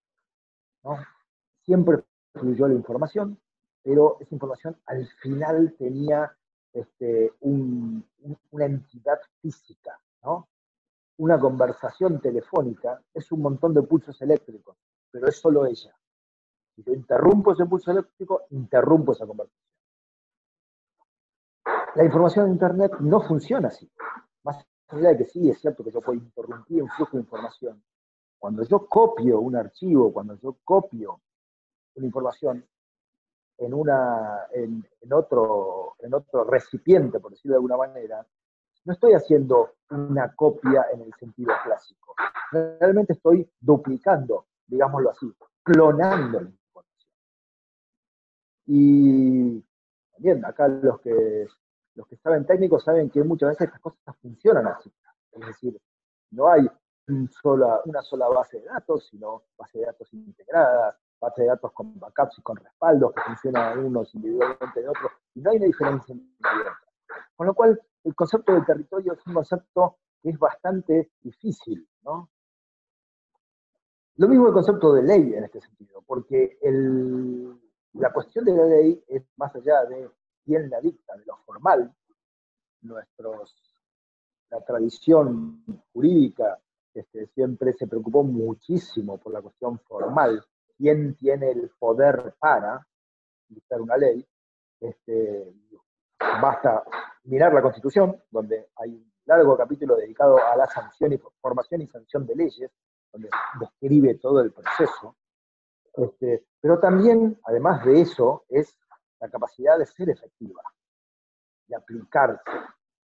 Siempre 1.64 2.04
fluyó 2.34 2.68
la 2.68 2.74
información, 2.74 3.40
pero 3.84 4.18
esa 4.20 4.34
información 4.34 4.78
al 4.86 5.08
final 5.22 5.76
tenía 5.78 6.36
este, 6.74 7.32
una 7.42 8.66
entidad 8.66 9.20
física, 9.42 10.00
¿no? 10.24 10.48
Una 11.18 11.40
conversación 11.40 12.20
telefónica 12.20 13.02
es 13.14 13.32
un 13.32 13.42
montón 13.42 13.74
de 13.74 13.84
pulsos 13.84 14.20
eléctricos, 14.22 14.78
pero 15.12 15.28
es 15.28 15.40
solo 15.40 15.66
ella. 15.66 15.96
Si 16.76 16.84
yo 16.84 16.94
interrumpo 16.94 17.54
ese 17.54 17.66
pulso 17.66 17.92
eléctrico, 17.92 18.44
interrumpo 18.50 19.12
esa 19.12 19.28
conversación. 19.28 19.64
La 21.96 22.04
información 22.04 22.48
en 22.48 22.54
Internet 22.54 22.94
no 23.00 23.22
funciona 23.22 23.68
así. 23.68 23.90
Más 24.44 24.66
allá 24.88 25.10
de 25.10 25.18
que 25.18 25.26
sí, 25.26 25.50
es 25.50 25.60
cierto 25.60 25.84
que 25.84 25.92
yo 25.92 26.02
puedo 26.02 26.18
interrumpir 26.18 26.82
un 26.82 26.90
flujo 26.90 27.18
de 27.18 27.24
información. 27.24 27.84
Cuando 28.40 28.64
yo 28.64 28.88
copio 28.88 29.40
un 29.40 29.56
archivo, 29.56 30.12
cuando 30.12 30.36
yo 30.36 30.58
copio 30.64 31.22
una 31.96 32.06
información, 32.08 32.66
en, 33.58 33.74
una, 33.74 34.48
en, 34.52 34.84
otro, 35.12 35.96
en 36.00 36.14
otro 36.14 36.44
recipiente, 36.44 37.20
por 37.20 37.32
decirlo 37.32 37.54
de 37.54 37.58
alguna 37.58 37.78
manera, 37.78 38.26
no 38.86 38.94
estoy 38.94 39.14
haciendo 39.14 39.76
una 39.90 40.34
copia 40.36 40.88
en 40.94 41.02
el 41.02 41.14
sentido 41.14 41.54
clásico. 41.64 42.16
Realmente 42.52 43.14
estoy 43.14 43.50
duplicando, 43.60 44.48
digámoslo 44.68 45.12
así, 45.12 45.34
clonando 45.64 46.42
la 46.42 46.50
información. 46.50 47.12
Y 48.66 49.62
también 50.14 50.46
acá 50.46 50.68
los 50.68 51.00
que, 51.02 51.48
los 51.96 52.08
que 52.08 52.18
saben 52.18 52.46
técnicos 52.46 52.84
saben 52.84 53.10
que 53.10 53.24
muchas 53.24 53.50
veces 53.50 53.68
estas 53.68 53.82
cosas 53.82 54.16
funcionan 54.22 54.68
así. 54.68 54.92
Es 55.32 55.48
decir, 55.48 55.80
no 56.32 56.50
hay 56.50 56.70
una 57.08 58.02
sola 58.02 58.28
base 58.30 58.60
de 58.60 58.66
datos, 58.66 59.08
sino 59.10 59.44
base 59.58 59.80
de 59.80 59.86
datos 59.86 60.14
integradas, 60.14 60.98
base 61.20 61.42
de 61.42 61.48
datos 61.48 61.72
con 61.74 62.00
backups 62.00 62.40
y 62.40 62.42
con 62.42 62.58
respaldos 62.58 63.14
que 63.14 63.22
funcionan 63.22 63.80
unos 63.80 64.14
individualmente 64.16 64.82
de 64.82 64.90
otros, 64.90 65.12
y 65.36 65.42
no 65.42 65.52
hay 65.52 65.58
una 65.58 65.66
diferencia 65.66 66.14
entre 66.14 66.32
Con 67.36 67.48
lo 67.48 67.54
cual, 67.54 67.82
el 68.04 68.16
concepto 68.16 68.54
de 68.54 68.62
territorio 68.62 69.14
es 69.14 69.26
un 69.28 69.34
concepto 69.34 69.98
que 70.22 70.30
es 70.30 70.40
bastante 70.40 71.12
difícil, 71.22 71.88
¿no? 72.04 72.30
Lo 74.16 74.28
mismo 74.28 74.48
el 74.48 74.54
concepto 74.54 74.94
de 74.94 75.04
ley 75.04 75.34
en 75.34 75.44
este 75.44 75.60
sentido, 75.60 76.04
porque 76.06 76.58
la 77.94 78.14
cuestión 78.14 78.46
de 78.46 78.54
la 78.54 78.66
ley 78.66 79.04
es 79.08 79.24
más 79.38 79.56
allá 79.56 79.86
de 79.86 80.10
quién 80.46 80.70
la 80.70 80.80
dicta, 80.80 81.16
de 81.18 81.26
lo 81.26 81.38
formal, 81.38 81.94
nuestros, 82.82 83.56
la 84.50 84.62
tradición 84.64 85.64
jurídica 85.94 86.60
este, 86.94 87.26
siempre 87.28 87.74
se 87.74 87.88
preocupó 87.88 88.24
muchísimo 88.24 89.18
por 89.18 89.34
la 89.34 89.42
cuestión 89.42 89.80
formal, 89.80 90.46
quién 90.78 91.16
tiene 91.16 91.52
el 91.52 91.72
poder 91.80 92.36
para 92.38 92.86
dictar 93.48 93.82
una 93.82 93.98
ley, 93.98 94.26
este, 94.80 95.54
basta 96.20 96.84
mirar 97.24 97.54
la 97.54 97.62
Constitución, 97.62 98.22
donde 98.32 98.70
hay 98.76 98.92
un 98.92 99.12
largo 99.26 99.58
capítulo 99.58 99.96
dedicado 99.96 100.38
a 100.38 100.56
la 100.56 100.66
sanción 100.68 101.14
y 101.14 101.22
formación 101.42 101.82
y 101.82 101.88
sanción 101.88 102.26
de 102.26 102.36
leyes, 102.36 102.72
donde 103.12 103.30
describe 103.60 104.16
todo 104.16 104.42
el 104.42 104.52
proceso. 104.52 105.16
Este, 105.96 106.46
pero 106.60 106.80
también, 106.80 107.40
además 107.46 107.86
de 107.86 108.02
eso, 108.02 108.46
es 108.50 108.78
la 109.20 109.30
capacidad 109.30 109.78
de 109.78 109.86
ser 109.86 110.10
efectiva, 110.10 110.62
de 111.68 111.76
aplicarse. 111.76 112.42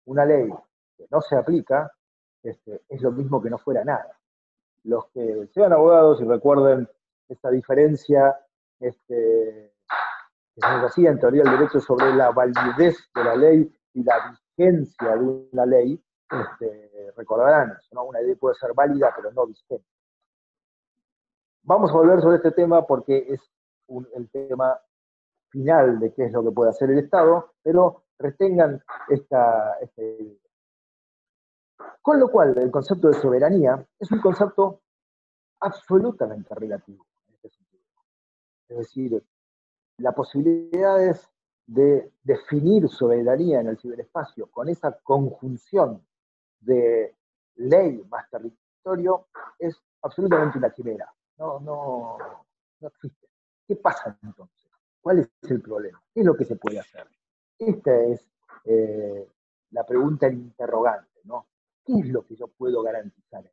Una 0.05 0.25
ley 0.25 0.49
que 0.97 1.05
no 1.09 1.21
se 1.21 1.35
aplica 1.35 1.91
este, 2.43 2.81
es 2.89 3.01
lo 3.01 3.11
mismo 3.11 3.41
que 3.41 3.49
no 3.49 3.57
fuera 3.57 3.83
nada. 3.83 4.19
Los 4.83 5.05
que 5.11 5.47
sean 5.53 5.73
abogados 5.73 6.21
y 6.21 6.25
recuerden 6.25 6.89
esta 7.29 7.49
diferencia 7.51 8.35
este, 8.79 9.73
que 10.55 10.61
se 10.61 10.67
nos 10.67 10.91
hacía 10.91 11.11
en 11.11 11.19
teoría 11.19 11.43
del 11.43 11.59
derecho 11.59 11.79
sobre 11.79 12.13
la 12.15 12.31
validez 12.31 12.97
de 13.13 13.23
la 13.23 13.35
ley 13.35 13.80
y 13.93 14.03
la 14.03 14.37
vigencia 14.57 15.15
de 15.15 15.47
una 15.51 15.65
ley, 15.65 16.03
este, 16.29 17.11
recordarán, 17.15 17.77
una 17.91 18.21
ley 18.21 18.35
puede 18.35 18.55
ser 18.55 18.73
válida 18.73 19.11
pero 19.15 19.31
no 19.31 19.47
vigente. 19.47 19.85
Vamos 21.63 21.91
a 21.91 21.93
volver 21.93 22.21
sobre 22.21 22.37
este 22.37 22.51
tema 22.51 22.85
porque 22.85 23.25
es 23.29 23.41
el 24.15 24.29
tema 24.31 24.79
final 25.49 25.99
de 25.99 26.13
qué 26.13 26.25
es 26.25 26.33
lo 26.33 26.43
que 26.43 26.51
puede 26.51 26.71
hacer 26.71 26.89
el 26.89 26.99
Estado, 26.99 27.53
pero 27.61 28.03
retengan 28.17 28.81
esta, 29.09 29.77
este, 29.81 30.39
con 32.01 32.19
lo 32.19 32.29
cual, 32.29 32.57
el 32.57 32.71
concepto 32.71 33.09
de 33.09 33.13
soberanía 33.13 33.85
es 33.99 34.11
un 34.11 34.21
concepto 34.21 34.81
absolutamente 35.59 36.53
relativo. 36.55 37.05
Es 38.67 38.77
decir, 38.77 39.23
las 39.97 40.15
posibilidades 40.15 41.30
de 41.71 42.11
definir 42.21 42.89
soberanía 42.89 43.61
en 43.61 43.67
el 43.67 43.77
ciberespacio 43.77 44.47
con 44.51 44.67
esa 44.67 44.99
conjunción 45.03 46.05
de 46.59 47.15
ley 47.55 48.03
más 48.09 48.29
territorio 48.29 49.27
es 49.57 49.81
absolutamente 50.01 50.57
una 50.57 50.71
quimera. 50.71 51.09
No, 51.37 51.61
no, 51.61 52.17
no 52.81 52.87
existe. 52.87 53.27
¿Qué 53.65 53.77
pasa 53.77 54.17
entonces? 54.21 54.69
¿Cuál 54.99 55.19
es 55.19 55.29
el 55.49 55.61
problema? 55.61 56.03
¿Qué 56.13 56.19
es 56.19 56.25
lo 56.25 56.35
que 56.35 56.43
se 56.43 56.57
puede 56.57 56.77
hacer? 56.77 57.07
Esta 57.57 58.01
es 58.01 58.27
eh, 58.65 59.25
la 59.69 59.85
pregunta 59.85 60.27
interrogante, 60.27 61.21
¿no? 61.23 61.47
¿Qué 61.85 61.93
es 61.99 62.07
lo 62.09 62.25
que 62.25 62.35
yo 62.35 62.47
puedo 62.49 62.83
garantizar? 62.83 63.49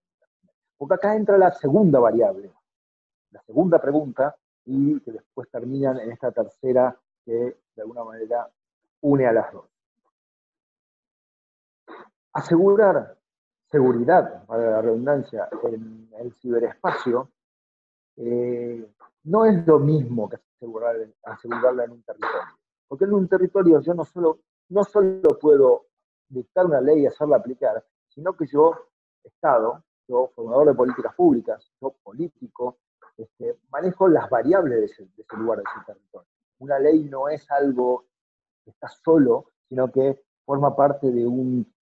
Porque 0.76 0.94
acá 0.94 1.14
entra 1.14 1.38
la 1.38 1.52
segunda 1.52 2.00
variable, 2.00 2.52
la 3.30 3.42
segunda 3.42 3.80
pregunta, 3.80 4.36
y 4.64 5.00
que 5.02 5.12
después 5.12 5.48
terminan 5.50 6.00
en 6.00 6.10
esta 6.10 6.32
tercera 6.32 6.98
que 7.28 7.58
de 7.76 7.82
alguna 7.82 8.04
manera 8.04 8.48
une 9.02 9.26
a 9.26 9.32
las 9.32 9.52
dos. 9.52 9.66
Asegurar 12.32 13.18
seguridad, 13.70 14.46
para 14.46 14.70
la 14.70 14.80
redundancia, 14.80 15.46
en 15.64 16.08
el 16.18 16.32
ciberespacio 16.32 17.30
eh, 18.16 18.90
no 19.24 19.44
es 19.44 19.66
lo 19.66 19.78
mismo 19.78 20.26
que 20.26 20.36
asegurar, 20.56 20.96
asegurarla 21.22 21.84
en 21.84 21.90
un 21.90 22.02
territorio. 22.02 22.58
Porque 22.88 23.04
en 23.04 23.12
un 23.12 23.28
territorio 23.28 23.80
yo 23.82 23.92
no 23.92 24.06
solo, 24.06 24.38
no 24.70 24.84
solo 24.84 25.38
puedo 25.38 25.88
dictar 26.30 26.64
una 26.64 26.80
ley 26.80 27.02
y 27.02 27.06
hacerla 27.06 27.36
aplicar, 27.36 27.84
sino 28.08 28.32
que 28.32 28.46
yo, 28.46 28.72
Estado, 29.22 29.84
yo 30.08 30.30
formador 30.34 30.68
de 30.68 30.74
políticas 30.74 31.14
públicas, 31.14 31.70
yo 31.78 31.94
político, 32.02 32.78
este, 33.18 33.58
manejo 33.68 34.08
las 34.08 34.30
variables 34.30 34.78
de 34.78 34.84
ese, 34.86 35.08
lugar, 35.36 35.58
de 35.58 35.64
ese 35.64 35.84
territorio. 35.84 36.37
Una 36.58 36.78
ley 36.78 37.04
no 37.04 37.28
es 37.28 37.50
algo 37.50 38.06
que 38.64 38.70
está 38.70 38.88
solo, 38.88 39.52
sino 39.68 39.90
que 39.90 40.22
forma 40.44 40.74
parte 40.74 41.10
de 41.10 41.26
un 41.26 41.72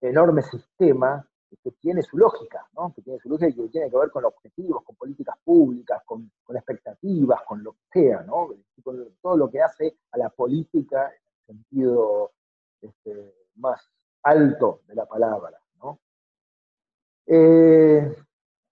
enorme 0.00 0.42
sistema 0.42 1.26
que 1.62 1.72
tiene 1.72 2.02
su 2.02 2.16
lógica, 2.16 2.66
¿no? 2.74 2.92
que 2.94 3.02
tiene 3.02 3.18
su 3.18 3.28
lógica 3.28 3.48
y 3.48 3.54
que 3.54 3.68
tiene 3.68 3.90
que 3.90 3.98
ver 3.98 4.10
con 4.10 4.24
objetivos, 4.24 4.84
con 4.84 4.94
políticas 4.96 5.36
públicas, 5.44 6.02
con, 6.04 6.30
expectativas, 6.50 7.42
con 7.42 7.62
lo 7.62 7.72
que 7.72 8.00
sea, 8.00 8.22
¿no? 8.22 8.50
con 8.82 9.08
todo 9.20 9.36
lo 9.36 9.50
que 9.50 9.60
hace 9.60 9.96
a 10.12 10.18
la 10.18 10.30
política 10.30 11.08
en 11.08 11.56
el 11.56 11.64
sentido 11.64 12.32
este, 12.80 13.34
más 13.56 13.80
alto 14.22 14.82
de 14.86 14.94
la 14.94 15.06
palabra. 15.06 15.58
¿no? 15.82 15.98
Eh, 17.26 18.16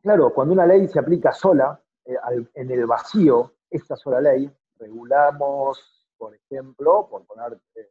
claro, 0.00 0.32
cuando 0.32 0.54
una 0.54 0.66
ley 0.66 0.86
se 0.88 1.00
aplica 1.00 1.32
sola, 1.32 1.80
eh, 2.04 2.16
en 2.54 2.70
el 2.70 2.86
vacío 2.86 3.54
esta 3.70 3.96
sola 3.96 4.20
ley, 4.20 4.50
regulamos, 4.78 6.06
por 6.16 6.34
ejemplo, 6.34 7.08
por 7.08 7.24
poner 7.26 7.58
eh, 7.74 7.90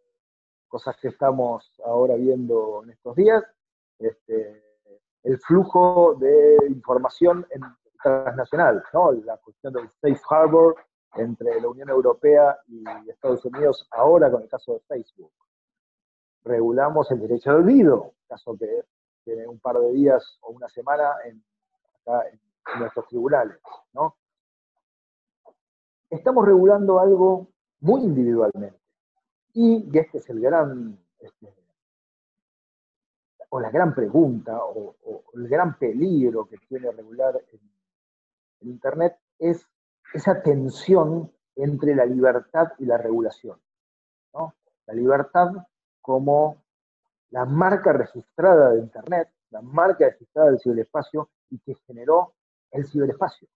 cosas 0.67 0.95
que 0.97 1.09
estamos 1.09 1.71
ahora 1.85 2.15
viendo 2.15 2.83
en 2.83 2.91
estos 2.91 3.15
días, 3.15 3.43
este, 3.99 4.63
el 5.23 5.39
flujo 5.39 6.15
de 6.15 6.57
información 6.69 7.45
transnacional, 8.01 8.83
¿no? 8.93 9.11
la 9.11 9.37
cuestión 9.37 9.73
del 9.73 9.89
safe 10.01 10.21
harbor 10.29 10.75
entre 11.15 11.59
la 11.59 11.67
Unión 11.67 11.89
Europea 11.89 12.57
y 12.67 12.83
Estados 13.09 13.43
Unidos 13.45 13.87
ahora 13.91 14.31
con 14.31 14.43
el 14.43 14.49
caso 14.49 14.73
de 14.73 14.79
Facebook. 14.81 15.31
Regulamos 16.43 17.09
el 17.11 17.19
derecho 17.19 17.49
al 17.51 17.57
olvido, 17.57 18.13
caso 18.27 18.55
que 18.57 18.85
tiene 19.23 19.47
un 19.47 19.59
par 19.59 19.77
de 19.79 19.91
días 19.91 20.37
o 20.41 20.51
una 20.51 20.69
semana 20.69 21.15
en, 21.25 21.43
en, 22.05 22.79
nuestros 22.79 23.07
tribunales. 23.07 23.57
¿no? 23.93 24.17
Estamos 26.09 26.45
regulando 26.45 26.99
algo 26.99 27.47
muy 27.81 28.01
individualmente. 28.01 28.79
Y, 29.53 29.89
este 29.97 30.19
es 30.19 30.29
el 30.29 30.39
gran, 30.39 30.97
este, 31.19 31.53
o 33.49 33.59
la 33.59 33.69
gran 33.69 33.93
pregunta, 33.93 34.57
o, 34.63 34.95
el 35.33 35.47
gran 35.47 35.77
peligro 35.77 36.47
que 36.47 36.57
tiene 36.57 36.91
regular 36.91 37.41
en, 37.51 37.59
Internet, 38.59 39.15
es 39.37 39.67
esa 40.15 40.41
tensión 40.41 41.31
entre 41.55 41.93
la 41.93 42.05
libertad 42.05 42.73
y 42.79 42.85
la 42.85 42.97
regulación. 42.97 43.59
La 44.87 44.93
libertad 44.93 45.51
como 46.01 46.63
la 47.29 47.45
marca 47.45 47.91
registrada 47.93 48.71
de 48.71 48.79
Internet, 48.79 49.29
la 49.51 49.61
marca 49.61 50.05
registrada 50.05 50.49
del 50.49 50.59
ciberespacio 50.59 51.29
y 51.49 51.59
que 51.59 51.75
generó 51.85 52.33
el 52.71 52.87
ciberespacio. 52.87 53.47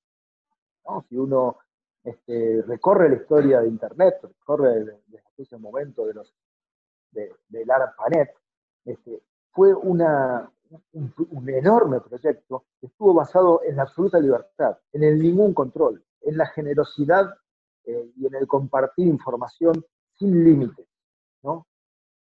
Si 1.07 1.17
uno 1.17 1.57
este, 2.03 2.63
recorre 2.63 3.09
la 3.09 3.15
historia 3.15 3.61
de 3.61 3.67
Internet, 3.67 4.15
recorre 4.21 4.79
desde 4.79 5.01
ese 5.37 5.57
momento 5.57 6.05
de 6.05 6.13
los, 6.13 6.33
de, 7.11 7.31
del 7.49 7.69
ARPANET, 7.69 8.33
este, 8.85 9.21
fue 9.51 9.73
una, 9.73 10.51
un, 10.93 11.49
enorme 11.49 11.99
proyecto 12.01 12.65
que 12.79 12.87
estuvo 12.87 13.13
basado 13.13 13.61
en 13.63 13.75
la 13.75 13.83
absoluta 13.83 14.19
libertad, 14.19 14.77
en 14.93 15.03
el 15.03 15.19
ningún 15.19 15.53
control, 15.53 16.03
en 16.21 16.37
la 16.37 16.47
generosidad 16.47 17.29
eh, 17.85 18.11
y 18.15 18.27
en 18.27 18.35
el 18.35 18.47
compartir 18.47 19.07
información 19.07 19.85
sin 20.17 20.43
límites. 20.43 20.87
¿no? 21.43 21.67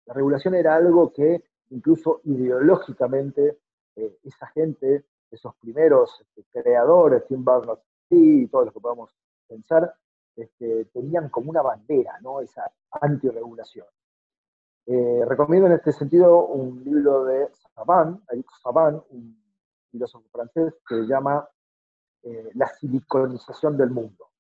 La 0.07 0.15
regulación 0.15 0.55
era 0.55 0.77
algo 0.77 1.13
que 1.13 1.45
incluso 1.71 2.21
ideológicamente 2.25 3.59
eh, 3.97 4.19
esa 4.25 4.47
gente, 4.49 5.05
esos 5.31 5.55
primeros 5.57 6.25
este, 6.37 6.63
creadores, 6.63 7.27
Tim 7.27 7.45
Berners-Lee 7.45 8.43
y 8.43 8.47
todos 8.49 8.67
los 8.67 8.75
que 8.75 8.81
podamos 8.81 9.11
pensar, 9.51 9.93
este, 10.37 10.87
tenían 10.87 11.29
como 11.29 11.51
una 11.51 11.61
bandera, 11.61 12.19
¿no? 12.21 12.41
Esa 12.41 12.71
antirregulación. 13.01 13.87
Eh, 14.87 15.25
recomiendo 15.27 15.67
en 15.67 15.75
este 15.75 15.93
sentido 15.93 16.47
un 16.47 16.83
libro 16.85 17.25
de 17.25 17.49
Saban, 17.75 18.23
Eric 18.31 18.47
Saban, 18.63 19.03
un 19.11 19.43
filósofo 19.91 20.27
francés, 20.31 20.75
que 20.89 20.95
se 20.97 21.07
llama 21.07 21.47
eh, 22.23 22.51
La 22.55 22.69
siliconización 22.69 23.77
del 23.77 23.91
mundo. 23.91 24.31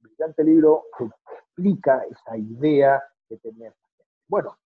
Un 0.00 0.08
brillante 0.08 0.44
libro 0.44 0.84
que 0.96 1.04
explica 1.04 2.04
esa 2.10 2.36
idea 2.36 3.02
que 3.28 3.38
tenía. 3.38 3.72
Bueno, 4.28 4.58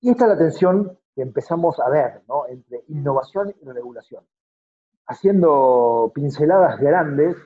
y 0.00 0.10
esta 0.10 0.24
es 0.24 0.30
la 0.30 0.38
tensión 0.38 0.98
que 1.14 1.22
empezamos 1.22 1.78
a 1.80 1.88
ver, 1.88 2.22
¿no? 2.28 2.46
Entre 2.46 2.84
innovación 2.88 3.54
y 3.60 3.68
regulación. 3.68 4.24
Haciendo 5.06 6.10
pinceladas 6.14 6.80
grandes, 6.80 7.36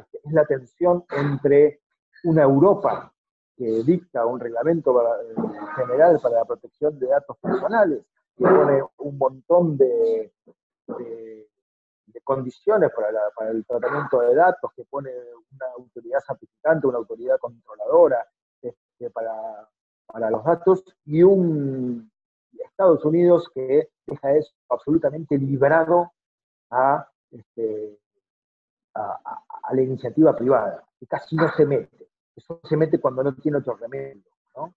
es 0.00 0.32
la 0.32 0.44
tensión 0.44 1.04
entre 1.10 1.80
una 2.24 2.42
Europa 2.42 3.12
que 3.56 3.82
dicta 3.84 4.26
un 4.26 4.38
reglamento 4.38 5.00
eh, 5.02 5.34
general 5.76 6.18
para 6.22 6.36
la 6.36 6.44
protección 6.44 6.98
de 6.98 7.06
datos 7.06 7.36
personales, 7.38 8.04
que 8.36 8.44
pone 8.44 8.82
un 8.98 9.18
montón 9.18 9.76
de, 9.78 10.32
condiciones 12.24 12.90
para, 12.92 13.50
el 13.50 13.64
tratamiento 13.64 14.20
de 14.20 14.34
datos, 14.34 14.72
que 14.74 14.84
pone 14.84 15.10
una 15.52 15.66
autoridad 15.76 16.18
certificante, 16.26 16.86
una 16.86 16.98
autoridad 16.98 17.38
controladora 17.38 18.26
este, 18.60 19.10
para, 19.10 19.68
los 20.30 20.44
datos, 20.44 20.84
y 21.04 21.22
un 21.22 22.10
Estados 22.76 23.04
Unidos 23.06 23.50
que 23.54 23.88
deja 24.06 24.32
eso 24.32 24.52
absolutamente 24.68 25.38
librado 25.38 26.12
a, 26.70 27.08
este, 27.30 27.98
a, 28.94 29.18
a 29.66 29.74
la 29.74 29.82
iniciativa 29.82 30.34
privada, 30.34 30.84
que 30.98 31.06
casi 31.06 31.36
no 31.36 31.50
se 31.52 31.66
mete. 31.66 32.08
Eso 32.34 32.60
se 32.62 32.76
mete 32.76 32.98
cuando 32.98 33.22
no 33.22 33.34
tiene 33.34 33.58
otro 33.58 33.76
remedio. 33.76 34.22
¿no? 34.56 34.74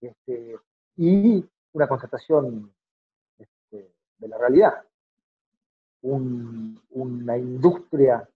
Este, 0.00 0.56
y 0.96 1.44
una 1.72 1.88
constatación 1.88 2.72
este, 3.38 3.92
de 4.18 4.28
la 4.28 4.38
realidad. 4.38 4.82
una 6.02 7.38
industria 7.38 8.28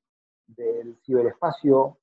del 0.46 0.96
ciberespacio 1.04 1.98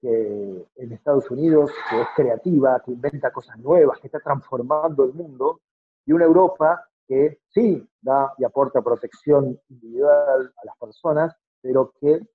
que 0.00 0.66
en 0.76 0.92
Estados 0.92 1.30
Unidos, 1.30 1.70
que 1.90 2.00
es 2.00 2.08
creativa, 2.16 2.80
que 2.82 2.92
inventa 2.92 3.30
cosas 3.30 3.58
nuevas, 3.58 3.98
que 4.00 4.06
está 4.06 4.18
transformando 4.20 5.04
el 5.04 5.12
mundo, 5.12 5.60
y 6.06 6.12
una 6.12 6.24
Europa 6.24 6.88
que 7.06 7.40
sí 7.48 7.86
da 8.00 8.32
y 8.38 8.44
aporta 8.44 8.80
protección 8.80 9.60
individual 9.68 10.52
a 10.56 10.64
las 10.64 10.76
personas, 10.78 11.36
pero 11.60 11.92
que 12.00 12.26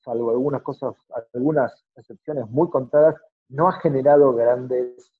salvo 0.00 0.30
algunas 0.30 0.62
cosas, 0.62 0.94
algunas 1.34 1.84
excepciones 1.96 2.48
muy 2.48 2.68
contadas, 2.68 3.16
no 3.48 3.68
ha 3.68 3.72
generado 3.72 4.32
grandes 4.34 5.12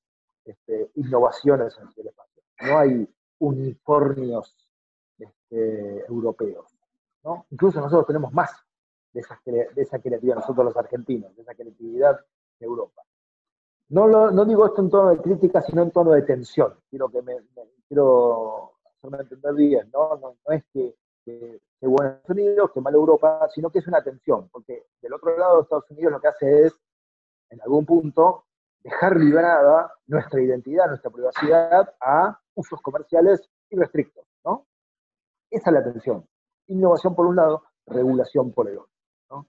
este, 0.45 0.91
innovaciones 0.97 1.77
en 1.79 1.89
el 1.97 2.09
espacio. 2.09 2.43
No 2.63 2.79
hay 2.79 3.09
uniformios 3.39 4.57
este, 5.19 6.05
europeos. 6.07 6.67
¿no? 7.25 7.47
Incluso 7.51 7.81
nosotros 7.81 8.07
tenemos 8.07 8.33
más 8.33 8.51
de 9.13 9.21
esa, 9.21 9.41
de 9.45 9.69
esa 9.77 9.99
creatividad, 9.99 10.37
nosotros 10.37 10.67
los 10.67 10.77
argentinos, 10.77 11.35
de 11.37 11.43
esa 11.43 11.55
creatividad 11.55 12.21
de 12.59 12.67
Europa. 12.67 13.03
No, 13.91 14.45
digo 14.45 14.67
esto 14.67 14.83
en 14.83 14.91
tono 14.91 15.11
de 15.11 15.19
crítica, 15.19 15.61
sino 15.63 15.83
en 15.83 15.91
tono 15.91 16.13
de 16.13 16.23
tensión. 16.23 16.75
Quiero 16.89 17.09
que 17.09 17.23
me, 17.23 17.39
quiero 17.89 18.75
hacerme 18.85 19.19
entender 19.19 19.55
bien, 19.55 19.91
¿no? 19.93 20.17
No, 20.17 20.37
es 20.53 20.65
que 20.73 20.95
Unidos, 22.31 22.71
que 22.73 22.81
mal 22.81 22.95
Europa, 22.95 23.49
sino 23.53 23.71
que 23.71 23.81
es 23.81 23.87
una 23.87 24.03
tensión, 24.03 24.49
porque 24.51 24.87
del 25.01 25.15
otro 25.15 25.37
lado 25.37 25.63
Estados 25.63 25.91
Unidos 25.91 26.13
lo 26.13 26.21
que 26.21 26.29
hace 26.29 26.67
es, 26.67 26.81
en 27.51 27.61
algún 27.63 27.85
punto, 27.85 28.45
dejar 28.83 29.17
liberada 29.17 29.93
nuestra 30.07 30.41
identidad, 30.41 30.87
nuestra 30.87 31.11
privacidad 31.11 31.95
a 32.01 32.39
usos 32.55 32.81
comerciales 32.81 33.49
irrestrictos, 33.71 34.25
¿no? 34.45 34.67
Esa 35.51 35.71
es 35.71 35.75
la 35.75 35.85
tensión. 35.85 36.27
Innovación 36.69 37.15
por 37.15 37.27
un 37.27 37.37
lado, 37.37 37.65
regulación 37.87 38.53
por 38.53 38.69
el 38.69 38.79
otro. 38.79 38.93
¿no? 39.31 39.47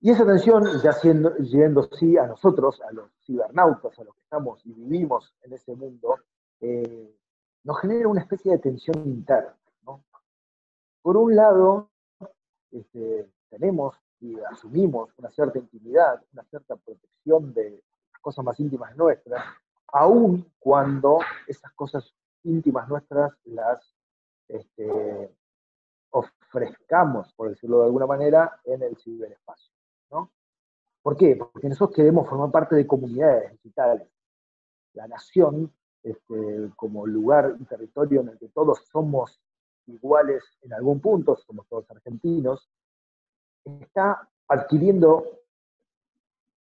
Y 0.00 0.10
esa 0.10 0.26
tensión, 0.26 0.64
ya 0.82 0.92
siendo, 0.92 1.34
yendo 1.38 1.82
sí 1.98 2.16
a 2.18 2.26
nosotros, 2.26 2.80
a 2.82 2.92
los 2.92 3.10
cibernautas, 3.24 3.98
a 3.98 4.04
los 4.04 4.14
que 4.14 4.22
estamos 4.22 4.64
y 4.66 4.72
vivimos 4.72 5.34
en 5.42 5.54
ese 5.54 5.74
mundo, 5.74 6.18
eh, 6.60 7.16
nos 7.64 7.80
genera 7.80 8.08
una 8.08 8.20
especie 8.20 8.52
de 8.52 8.58
tensión 8.58 9.02
interna. 9.06 9.56
Por 11.04 11.18
un 11.18 11.36
lado, 11.36 11.90
este, 12.70 13.30
tenemos 13.50 13.94
y 14.20 14.40
asumimos 14.40 15.10
una 15.18 15.30
cierta 15.32 15.58
intimidad, 15.58 16.24
una 16.32 16.44
cierta 16.44 16.76
protección 16.76 17.52
de 17.52 17.82
las 18.10 18.20
cosas 18.22 18.42
más 18.42 18.58
íntimas 18.58 18.96
nuestras, 18.96 19.44
aun 19.88 20.50
cuando 20.58 21.18
esas 21.46 21.70
cosas 21.72 22.10
íntimas 22.44 22.88
nuestras 22.88 23.34
las 23.44 23.94
este, 24.48 25.30
ofrezcamos, 26.08 27.34
por 27.34 27.50
decirlo 27.50 27.80
de 27.80 27.84
alguna 27.84 28.06
manera, 28.06 28.58
en 28.64 28.82
el 28.82 28.96
ciberespacio. 28.96 29.74
¿no? 30.10 30.30
¿Por 31.02 31.18
qué? 31.18 31.36
Porque 31.36 31.68
nosotros 31.68 31.96
queremos 31.96 32.26
formar 32.26 32.50
parte 32.50 32.76
de 32.76 32.86
comunidades 32.86 33.52
digitales. 33.52 34.08
La 34.94 35.06
nación, 35.06 35.70
este, 36.02 36.70
como 36.76 37.06
lugar 37.06 37.56
y 37.60 37.64
territorio 37.66 38.22
en 38.22 38.30
el 38.30 38.38
que 38.38 38.48
todos 38.48 38.86
somos 38.86 39.38
iguales 39.86 40.44
en 40.62 40.72
algún 40.72 41.00
punto, 41.00 41.36
somos 41.36 41.66
todos 41.68 41.90
argentinos, 41.90 42.68
está 43.64 44.28
adquiriendo 44.48 45.40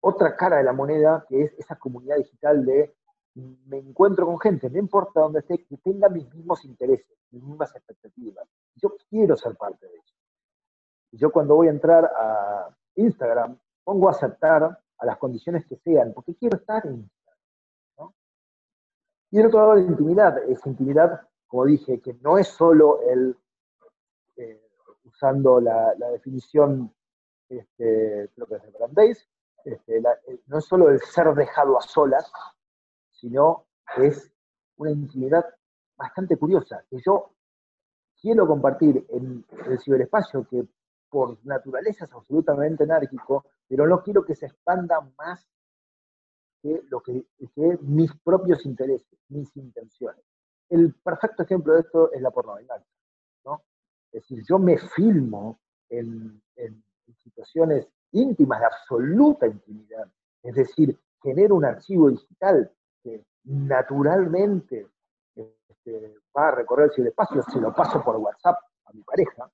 otra 0.02 0.36
cara 0.36 0.58
de 0.58 0.64
la 0.64 0.74
moneda, 0.74 1.26
que 1.28 1.44
es 1.44 1.54
esa 1.58 1.76
comunidad 1.76 2.18
digital 2.18 2.66
de 2.66 2.96
me 3.34 3.78
encuentro 3.78 4.26
con 4.26 4.40
gente, 4.40 4.70
no 4.70 4.78
importa 4.78 5.22
dónde 5.22 5.40
esté, 5.40 5.64
que 5.64 5.78
tenga 5.78 6.10
mis 6.10 6.32
mismos 6.34 6.66
intereses, 6.66 7.18
mis 7.32 7.42
mismas 7.42 7.74
expectativas. 7.76 8.46
Yo 8.76 8.94
quiero 9.10 9.38
ser 9.38 9.56
parte 9.56 9.88
de 9.88 9.96
eso. 9.96 10.16
Yo 11.14 11.32
cuando 11.32 11.56
voy 11.56 11.68
a 11.68 11.72
entrar 11.72 12.06
a 12.06 12.76
Instagram, 12.96 13.58
pongo 13.84 14.10
a 14.10 14.12
aceptar 14.12 14.64
a 14.98 15.06
las 15.06 15.18
condiciones 15.18 15.66
que 15.66 15.78
sean, 15.78 16.14
porque 16.14 16.36
quiero 16.36 16.58
estar 16.58 16.86
en 16.86 16.96
Instagram. 16.96 17.12
Y 19.32 19.40
el 19.40 19.46
otro 19.46 19.60
lado, 19.60 19.76
la 19.76 19.82
intimidad, 19.82 20.38
esa 20.50 20.70
intimidad 20.70 21.22
como 21.52 21.66
dije, 21.66 22.00
que 22.00 22.14
no 22.22 22.38
es 22.38 22.48
solo 22.48 23.02
el, 23.02 23.36
eh, 24.38 24.70
usando 25.04 25.60
la, 25.60 25.94
definición, 26.14 26.96
este, 27.50 28.30
creo 28.34 28.48
que 28.48 28.56
es 28.56 28.64
de 28.64 28.70
Brandeis, 28.70 29.30
este, 29.66 29.98
eh, 29.98 30.40
no 30.48 30.60
es 30.60 30.66
solo 30.66 30.90
el 30.90 31.02
ser 31.02 31.36
dejado 31.36 31.78
a 31.78 31.82
solas, 31.82 32.32
sino 33.10 33.66
es 33.98 34.32
una 34.78 34.92
intimidad 34.92 35.44
bastante 35.98 36.38
curiosa, 36.38 36.86
que 36.90 37.00
yo 37.06 37.34
quiero 38.22 38.48
compartir 38.48 39.06
en 39.10 39.46
el 39.68 39.78
ciberespacio, 39.78 40.48
que 40.50 40.66
por 41.10 41.38
naturaleza 41.46 42.06
es 42.06 42.14
absolutamente 42.14 42.86
anárquico, 42.86 43.44
pero 43.68 43.86
no 43.86 44.02
quiero 44.02 44.24
que 44.24 44.36
se 44.36 44.46
expanda 44.46 45.02
más 45.18 45.46
que, 46.62 46.82
lo 46.88 47.02
que, 47.02 47.26
mis 47.82 48.16
propios 48.24 48.66
intereses, 48.66 49.20
mis 49.28 49.54
intenciones. 49.58 50.31
El 50.72 50.94
perfecto 50.94 51.44
ejemplo 51.44 51.74
de 51.74 51.82
esto 51.82 52.12
es 52.14 52.22
la 52.22 52.32
pornografía. 52.32 52.82
¿no? 53.44 53.62
Es 54.12 54.24
decir, 54.24 54.44
yo 54.48 54.58
me 54.58 54.78
filmo 54.78 55.60
en, 55.90 56.42
situaciones 57.22 57.88
íntimas, 58.14 58.62
de 58.62 58.66
absoluta 58.66 59.46
intimidad. 59.46 60.10
Es 60.42 60.56
decir, 60.56 60.98
genero 61.22 61.56
un 61.56 61.66
archivo 61.66 62.10
digital 62.10 62.72
que 63.04 63.24
naturalmente 63.44 64.88
este, 65.36 66.16
va 66.36 66.48
a 66.48 66.52
recorrer 66.52 66.86
el 66.86 66.94
ciberespacio, 66.94 67.44
se 67.44 67.60
lo 67.60 67.74
paso 67.74 68.04
por 68.04 68.16
WhatsApp 68.16 68.58
a 68.86 68.94
mi 68.94 69.04
pareja, 69.04 69.52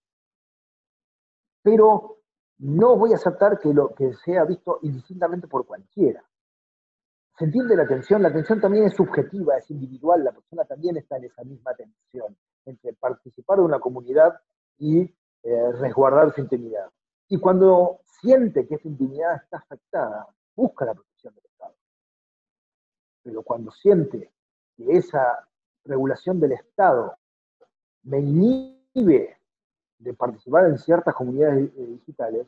pero 1.62 2.20
no 2.60 2.96
voy 2.96 3.12
a 3.12 3.16
aceptar 3.16 3.60
que 3.60 3.74
lo 3.74 3.94
que 3.94 4.14
sea 4.14 4.46
visto 4.46 4.80
indistintamente 4.84 5.48
por 5.48 5.66
cualquiera. 5.66 6.24
¿Se 7.38 7.45
entiende 7.45 7.76
la 7.76 7.84
atención? 7.84 8.23
La 8.23 8.30
atención 8.30 8.60
también 8.60 8.86
es 8.86 8.95
subjetiva, 8.95 9.58
es 9.58 9.69
individual, 9.69 10.23
la 10.23 10.32
persona 10.32 10.65
también 10.65 10.97
está 10.97 11.17
en 11.17 11.26
esa 11.26 11.43
misma 11.43 11.76
tensión 11.76 12.36
entre 12.65 12.93
participar 12.93 13.60
de 13.60 13.63
una 13.63 13.80
comunidad 13.80 14.41
y 14.80 15.02
eh, 15.02 15.71
resguardar 15.73 16.34
su 16.34 16.41
intimidad. 16.41 16.89
Y 17.30 17.39
cuando 17.39 18.00
siente 18.21 18.67
que 18.67 18.76
esa 18.76 18.88
intimidad 18.88 19.36
está 19.36 19.58
afectada, 19.58 20.28
busca 20.56 20.86
la 20.86 20.95
protección 20.95 21.36
del 21.36 21.45
Estado. 21.45 21.76
Pero 23.21 23.43
cuando 23.43 23.71
siente 23.71 24.32
que 24.76 24.97
esa 24.97 25.47
regulación 25.86 26.39
del 26.39 26.54
Estado 26.54 27.17
me 28.02 28.19
inhibe 28.19 29.38
de 30.00 30.13
participar 30.15 30.65
en 30.65 30.80
ciertas 30.80 31.13
comunidades 31.13 31.69
eh, 31.78 31.86
digitales, 31.86 32.47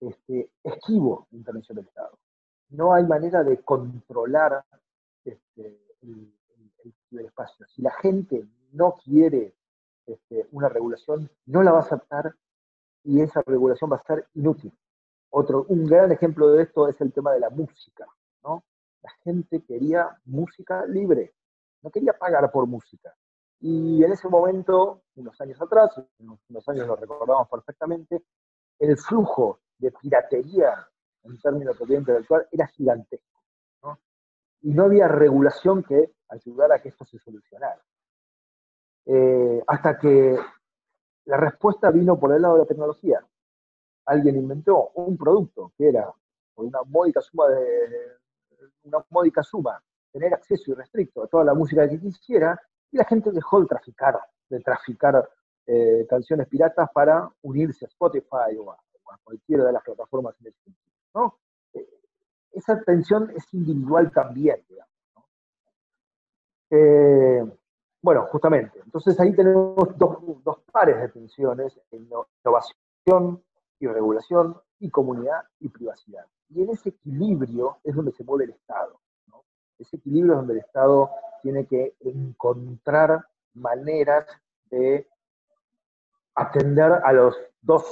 este, 0.00 0.50
esquivo 0.62 1.26
la 1.32 1.38
intervención 1.38 1.76
del 1.76 1.86
Estado. 1.86 2.16
No 2.70 2.92
hay 2.92 3.04
manera 3.04 3.42
de 3.42 3.58
controlar 3.62 4.64
este, 5.24 5.80
el, 6.02 6.32
ciberespacio. 7.08 7.66
Si 7.68 7.82
la 7.82 7.92
gente 7.92 8.46
no 8.72 8.94
quiere 9.04 9.54
este, 10.06 10.46
una 10.52 10.68
regulación, 10.68 11.30
no 11.46 11.62
la 11.62 11.72
va 11.72 11.78
a 11.78 11.82
aceptar 11.82 12.34
y 13.04 13.20
esa 13.20 13.42
regulación 13.46 13.90
va 13.90 13.96
a 13.96 14.02
ser 14.02 14.26
inútil. 14.34 14.72
Otro, 15.30 15.66
un 15.68 15.86
gran 15.86 16.12
ejemplo 16.12 16.48
de 16.50 16.62
esto 16.62 16.88
es 16.88 17.00
el 17.00 17.12
tema 17.12 17.32
de 17.32 17.40
la 17.40 17.50
música. 17.50 18.06
¿no? 18.42 18.64
La 19.02 19.10
gente 19.24 19.62
quería 19.62 20.18
música 20.24 20.84
libre, 20.86 21.34
no 21.82 21.90
quería 21.90 22.12
pagar 22.12 22.50
por 22.50 22.66
música. 22.66 23.14
Y 23.60 24.04
en 24.04 24.12
ese 24.12 24.28
momento, 24.28 25.02
unos 25.16 25.40
años 25.40 25.60
atrás, 25.60 25.90
unos 26.18 26.68
años 26.68 26.86
lo 26.86 26.96
recordamos 26.96 27.48
perfectamente, 27.48 28.22
el 28.78 28.96
flujo 28.96 29.60
de 29.78 29.90
piratería 29.90 30.88
en 31.24 31.38
términos 31.40 31.74
de 31.74 31.78
propiedad 31.78 32.00
intelectual 32.00 32.48
era 32.50 32.66
gigantesco. 32.68 33.26
Y 34.62 34.70
no 34.72 34.84
había 34.84 35.06
regulación 35.06 35.84
que 35.84 36.14
ayudara 36.28 36.76
a 36.76 36.78
que 36.80 36.88
esto 36.88 37.04
se 37.04 37.18
solucionara. 37.18 37.80
Eh, 39.06 39.62
hasta 39.66 39.98
que 39.98 40.36
la 41.26 41.36
respuesta 41.36 41.90
vino 41.90 42.18
por 42.18 42.34
el 42.34 42.42
lado 42.42 42.54
de 42.54 42.60
la 42.60 42.66
tecnología. 42.66 43.24
Alguien 44.06 44.36
inventó 44.36 44.90
un 44.94 45.16
producto 45.16 45.72
que 45.76 45.88
era, 45.88 46.10
por 46.54 46.64
una 46.64 46.82
módica 46.84 47.20
suma 47.20 47.48
de, 47.48 48.18
una 48.84 49.04
módica 49.10 49.42
suma, 49.42 49.82
tener 50.10 50.32
acceso 50.34 50.72
irrestricto 50.72 51.22
a 51.22 51.26
toda 51.26 51.44
la 51.44 51.54
música 51.54 51.88
que 51.88 52.00
quisiera, 52.00 52.60
y 52.90 52.96
la 52.96 53.04
gente 53.04 53.30
dejó 53.30 53.60
de 53.60 53.66
traficar, 53.66 54.18
de 54.48 54.60
traficar 54.60 55.28
eh, 55.66 56.06
canciones 56.08 56.48
piratas 56.48 56.88
para 56.92 57.30
unirse 57.42 57.84
a 57.84 57.88
Spotify 57.88 58.56
o 58.58 58.72
a, 58.72 58.78
cualquiera 59.22 59.64
de 59.64 59.72
las 59.72 59.82
plataformas 59.82 60.34
en 60.40 60.54
esa 62.52 62.80
tensión 62.82 63.30
es 63.36 63.44
individual 63.52 64.10
también, 64.12 64.64
digamos. 64.68 64.88
Eh, 66.70 67.44
bueno, 68.02 68.26
justamente, 68.26 68.80
entonces 68.84 69.18
ahí 69.20 69.34
tenemos 69.34 69.76
dos 69.98 70.60
pares 70.72 71.00
de 71.00 71.08
tensiones, 71.08 71.78
innovación 71.90 73.42
y 73.80 73.86
regulación, 73.86 74.56
y 74.80 74.90
comunidad 74.90 75.42
y 75.60 75.68
privacidad. 75.68 76.24
Y 76.50 76.62
en 76.62 76.70
ese 76.70 76.90
equilibrio 76.90 77.78
es 77.84 77.94
donde 77.94 78.12
se 78.12 78.24
mueve 78.24 78.44
el 78.44 78.50
Estado. 78.50 79.00
Ese 79.78 79.96
equilibrio 79.96 80.32
es 80.32 80.38
donde 80.38 80.54
el 80.54 80.60
Estado 80.60 81.10
tiene 81.42 81.66
que 81.66 81.94
encontrar 82.00 83.24
maneras 83.54 84.26
de 84.70 85.06
atender 86.34 86.92
a 87.04 87.12
los 87.12 87.36
dos, 87.60 87.84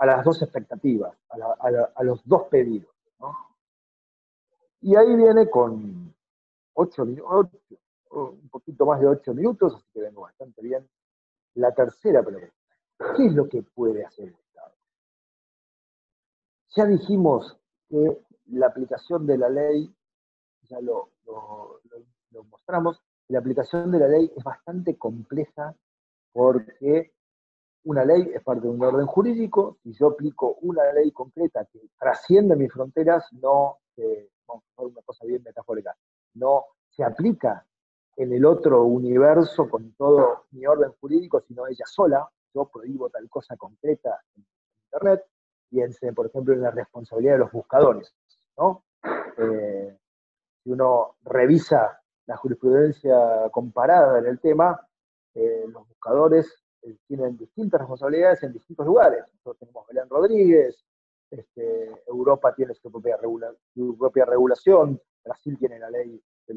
a 0.00 0.06
las 0.06 0.24
dos 0.24 0.40
expectativas, 0.40 1.14
a, 1.28 2.02
los 2.02 2.26
dos 2.26 2.48
pedidos. 2.48 2.90
Y 4.80 4.96
ahí 4.96 5.14
viene 5.14 5.50
con 5.50 6.14
ocho, 6.72 7.02
un 7.02 8.48
poquito 8.50 8.86
más 8.86 8.98
de 8.98 9.08
ocho 9.08 9.34
minutos, 9.34 9.74
así 9.74 9.84
que 9.92 10.00
vengo 10.00 10.22
bastante 10.22 10.62
bien. 10.62 10.88
La 11.54 11.74
tercera 11.74 12.22
pregunta, 12.22 12.54
¿qué 13.14 13.26
es 13.26 13.34
lo 13.34 13.46
que 13.46 13.62
puede 13.62 14.02
hacer 14.02 14.28
el 14.28 14.34
Estado? 14.34 14.72
Ya 16.76 16.86
dijimos 16.86 17.58
que 17.90 18.22
la 18.46 18.68
aplicación 18.68 19.26
de 19.26 19.36
la 19.36 19.50
ley 19.50 19.94
ya 20.62 20.80
lo, 20.80 21.10
mostramos, 22.48 23.02
la 23.28 23.40
aplicación 23.40 23.92
de 23.92 23.98
la 23.98 24.08
ley 24.08 24.32
es 24.34 24.42
bastante 24.42 24.96
compleja 24.96 25.74
porque 26.32 27.12
una 27.84 28.04
ley 28.04 28.30
es 28.34 28.42
parte 28.42 28.62
de 28.62 28.68
un 28.68 28.82
orden 28.82 29.06
jurídico, 29.06 29.78
si 29.82 29.92
yo 29.92 30.08
aplico 30.08 30.56
una 30.62 30.92
ley 30.92 31.10
concreta 31.12 31.64
que 31.64 31.80
trasciende 31.98 32.56
mis 32.56 32.72
fronteras, 32.72 33.26
no, 33.32 33.78
a 34.46 34.82
una 34.82 35.02
cosa 35.02 35.26
bien 35.26 35.42
metafórica, 35.42 35.96
no 36.34 36.64
se 36.88 37.04
aplica 37.04 37.64
en 38.16 38.32
el 38.32 38.44
otro 38.44 38.84
universo 38.84 39.68
con 39.68 39.92
todo 39.92 40.44
mi 40.50 40.66
orden 40.66 40.92
jurídico, 41.00 41.40
sino 41.40 41.66
ella 41.66 41.86
sola, 41.86 42.28
yo 42.52 42.66
prohíbo 42.66 43.08
tal 43.08 43.28
cosa 43.28 43.56
concreta 43.56 44.20
en 44.36 44.44
Internet, 44.84 45.24
piense, 45.70 46.12
por 46.12 46.26
ejemplo, 46.26 46.52
en 46.52 46.62
la 46.62 46.70
responsabilidad 46.70 47.34
de 47.34 47.38
los 47.38 47.52
buscadores, 47.52 48.12
¿no? 48.58 48.84
Eh, 49.38 49.96
si 50.62 50.70
uno 50.70 51.16
revisa 51.22 52.00
la 52.26 52.36
jurisprudencia 52.36 53.48
comparada 53.50 54.18
en 54.18 54.26
el 54.26 54.40
tema, 54.40 54.86
eh, 55.34 55.64
los 55.68 55.88
buscadores 55.88 56.59
eh, 56.82 56.96
tienen 57.06 57.36
distintas 57.36 57.80
responsabilidades 57.80 58.42
en 58.42 58.52
distintos 58.52 58.86
lugares. 58.86 59.24
Nosotros 59.32 59.58
tenemos 59.58 59.86
Belén 59.86 60.08
Rodríguez, 60.08 60.84
este, 61.30 61.90
Europa 62.08 62.54
tiene 62.54 62.74
su 62.74 62.90
propia, 62.90 63.16
regulación, 64.24 65.00
Brasil 65.24 65.56
tiene 65.58 65.78
la 65.78 65.90
ley 65.90 66.20
de, 66.46 66.54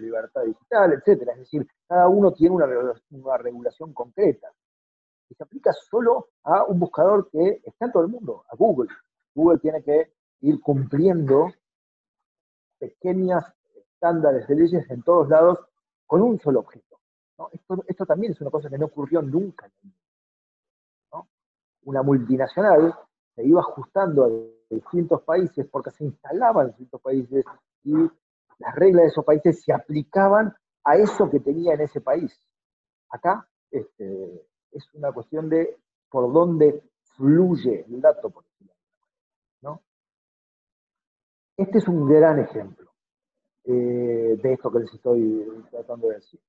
libertad 0.00 0.42
digital, 0.44 0.92
etc. 0.92 1.28
Es 1.32 1.38
decir, 1.38 1.66
cada 1.86 2.08
uno 2.08 2.32
tiene 2.32 2.54
una, 2.54 3.36
regulación 3.36 3.92
concreta 3.92 4.48
y 5.28 5.34
se 5.34 5.42
aplica 5.42 5.72
solo 5.72 6.28
a 6.44 6.64
un 6.64 6.80
buscador 6.80 7.28
que 7.30 7.60
está 7.64 7.86
en 7.86 7.92
todo 7.92 8.04
el 8.04 8.08
mundo, 8.08 8.44
a 8.50 8.56
Google. 8.56 8.88
Google 9.34 9.58
tiene 9.58 9.82
que 9.82 10.12
ir 10.40 10.60
cumpliendo 10.60 11.52
pequeñas 12.78 13.44
estándares 13.74 14.46
de 14.48 14.54
leyes 14.54 14.90
en 14.90 15.02
todos 15.02 15.28
lados 15.28 15.58
con 16.06 16.22
un 16.22 16.40
solo 16.40 16.60
objeto. 16.60 16.93
Esto, 17.88 18.06
también 18.06 18.32
es 18.32 18.40
una 18.40 18.50
cosa 18.50 18.70
que 18.70 18.78
no 18.78 18.86
ocurrió 18.86 19.22
nunca. 19.22 19.70
Una 21.82 22.02
multinacional 22.02 22.94
se 23.34 23.44
iba 23.44 23.60
ajustando 23.60 24.24
a 24.24 24.74
distintos 24.74 25.22
países 25.22 25.66
porque 25.70 25.90
se 25.90 26.04
instalaba 26.04 26.62
en 26.62 26.68
distintos 26.68 27.00
países 27.00 27.44
y 27.82 27.92
las 28.58 28.74
reglas 28.74 29.02
de 29.02 29.08
esos 29.08 29.24
países 29.24 29.62
se 29.62 29.72
aplicaban 29.72 30.54
a 30.84 30.96
eso 30.96 31.28
que 31.28 31.40
tenía 31.40 31.74
en 31.74 31.82
ese 31.82 32.00
país. 32.00 32.32
Acá 33.10 33.46
este, 33.70 34.46
es 34.70 34.94
una 34.94 35.12
cuestión 35.12 35.50
de 35.50 35.78
por 36.08 36.32
dónde 36.32 36.82
fluye 37.16 37.84
el 37.86 38.00
dato, 38.00 38.30
por 38.30 38.44
este 41.56 41.78
es 41.78 41.86
un 41.86 42.08
gran 42.08 42.40
ejemplo 42.40 42.90
eh, 43.64 44.36
de 44.42 44.52
esto 44.52 44.72
que 44.72 44.80
les 44.80 44.92
estoy 44.92 45.46
tratando 45.70 46.08
de 46.08 46.16
decir. 46.16 46.40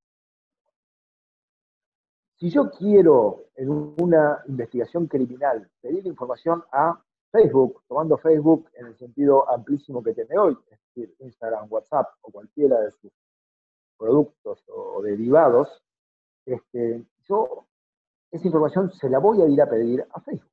Si 2.38 2.50
yo 2.50 2.70
quiero 2.70 3.46
en 3.56 3.70
una 3.70 4.44
investigación 4.48 5.08
criminal 5.08 5.70
pedir 5.82 6.06
información 6.06 6.64
a 6.72 7.02
Facebook, 7.32 7.82
tomando 7.88 8.18
Facebook 8.18 8.70
en 8.74 8.88
el 8.88 8.98
sentido 8.98 9.50
amplísimo 9.50 10.04
que 10.04 10.14
tiene 10.14 10.38
hoy, 10.38 10.58
es 10.70 10.80
decir, 10.88 11.16
Instagram, 11.20 11.68
WhatsApp 11.70 12.08
o 12.22 12.32
cualquiera 12.32 12.80
de 12.82 12.92
sus 12.92 13.12
productos 13.98 14.64
o 14.68 15.02
derivados, 15.02 15.82
este, 16.46 17.06
yo 17.28 17.66
esa 18.32 18.48
información 18.48 18.92
se 18.92 19.10
la 19.10 19.20
voy 19.20 19.42
a 19.42 19.48
ir 19.48 19.62
a 19.62 19.70
pedir 19.70 20.06
a 20.12 20.20
Facebook. 20.20 20.52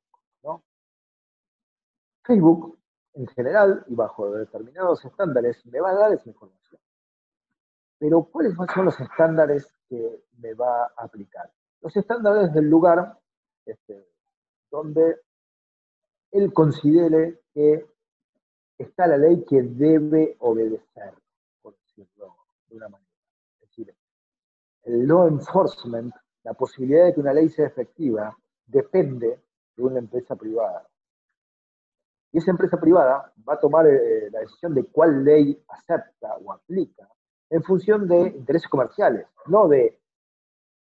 Facebook 2.25 2.79
en 3.15 3.27
general 3.27 3.85
y 3.89 3.97
bajo 3.97 4.31
determinados 4.31 5.05
estándares 5.05 5.67
me 5.67 5.81
va 5.81 5.91
a 5.91 5.95
dar 5.95 6.13
esa 6.13 6.29
información. 6.29 6.81
pero 7.99 8.23
¿cuáles 8.25 8.55
son 8.73 8.85
los 8.85 9.01
estándares 9.01 9.75
que 9.89 10.25
me 10.39 10.55
va 10.55 10.85
a 10.85 10.93
aplicar? 11.05 11.51
Los 11.83 11.97
estándares 11.97 12.55
del 12.55 12.71
lugar 12.71 13.19
este, 13.67 14.09
donde 14.71 15.17
él 16.31 16.53
considere 16.53 17.41
que 17.53 17.87
está 18.79 19.07
la 19.07 19.19
ley 19.19 19.45
que 19.45 19.63
debe 19.63 20.37
obedecer, 20.39 21.15
por 21.61 21.77
decirlo 21.77 22.37
de 22.69 22.77
una 22.77 22.89
manera. 22.89 23.11
Es 23.61 23.69
decir, 23.69 23.95
el 24.85 25.07
law 25.07 25.27
enforcement, 25.27 26.15
la 26.45 26.55
posibilidad 26.55 27.07
de 27.07 27.15
que 27.15 27.21
una 27.21 27.35
ley 27.35 27.49
sea 27.49 27.67
efectiva, 27.67 28.37
depende 28.67 29.43
de 29.77 29.83
una 29.83 29.99
empresa 29.99 30.37
privada. 30.37 30.89
Y 32.33 32.39
esa 32.39 32.53
empresa 32.53 32.81
privada 32.81 33.33
va 33.47 33.55
a 33.55 33.61
tomar 33.61 33.87
eh, 33.87 34.31
la 34.31 34.41
decisión 34.41 34.73
de 34.75 34.85
cuál 34.85 35.25
ley 35.25 35.63
acepta 35.69 36.37
o 36.37 36.53
aplica 36.53 37.09
en 37.51 37.63
función 37.63 38.09
de 38.09 38.29
intereses 38.29 38.69
comerciales, 38.69 39.27
no 39.47 39.69
de 39.69 40.01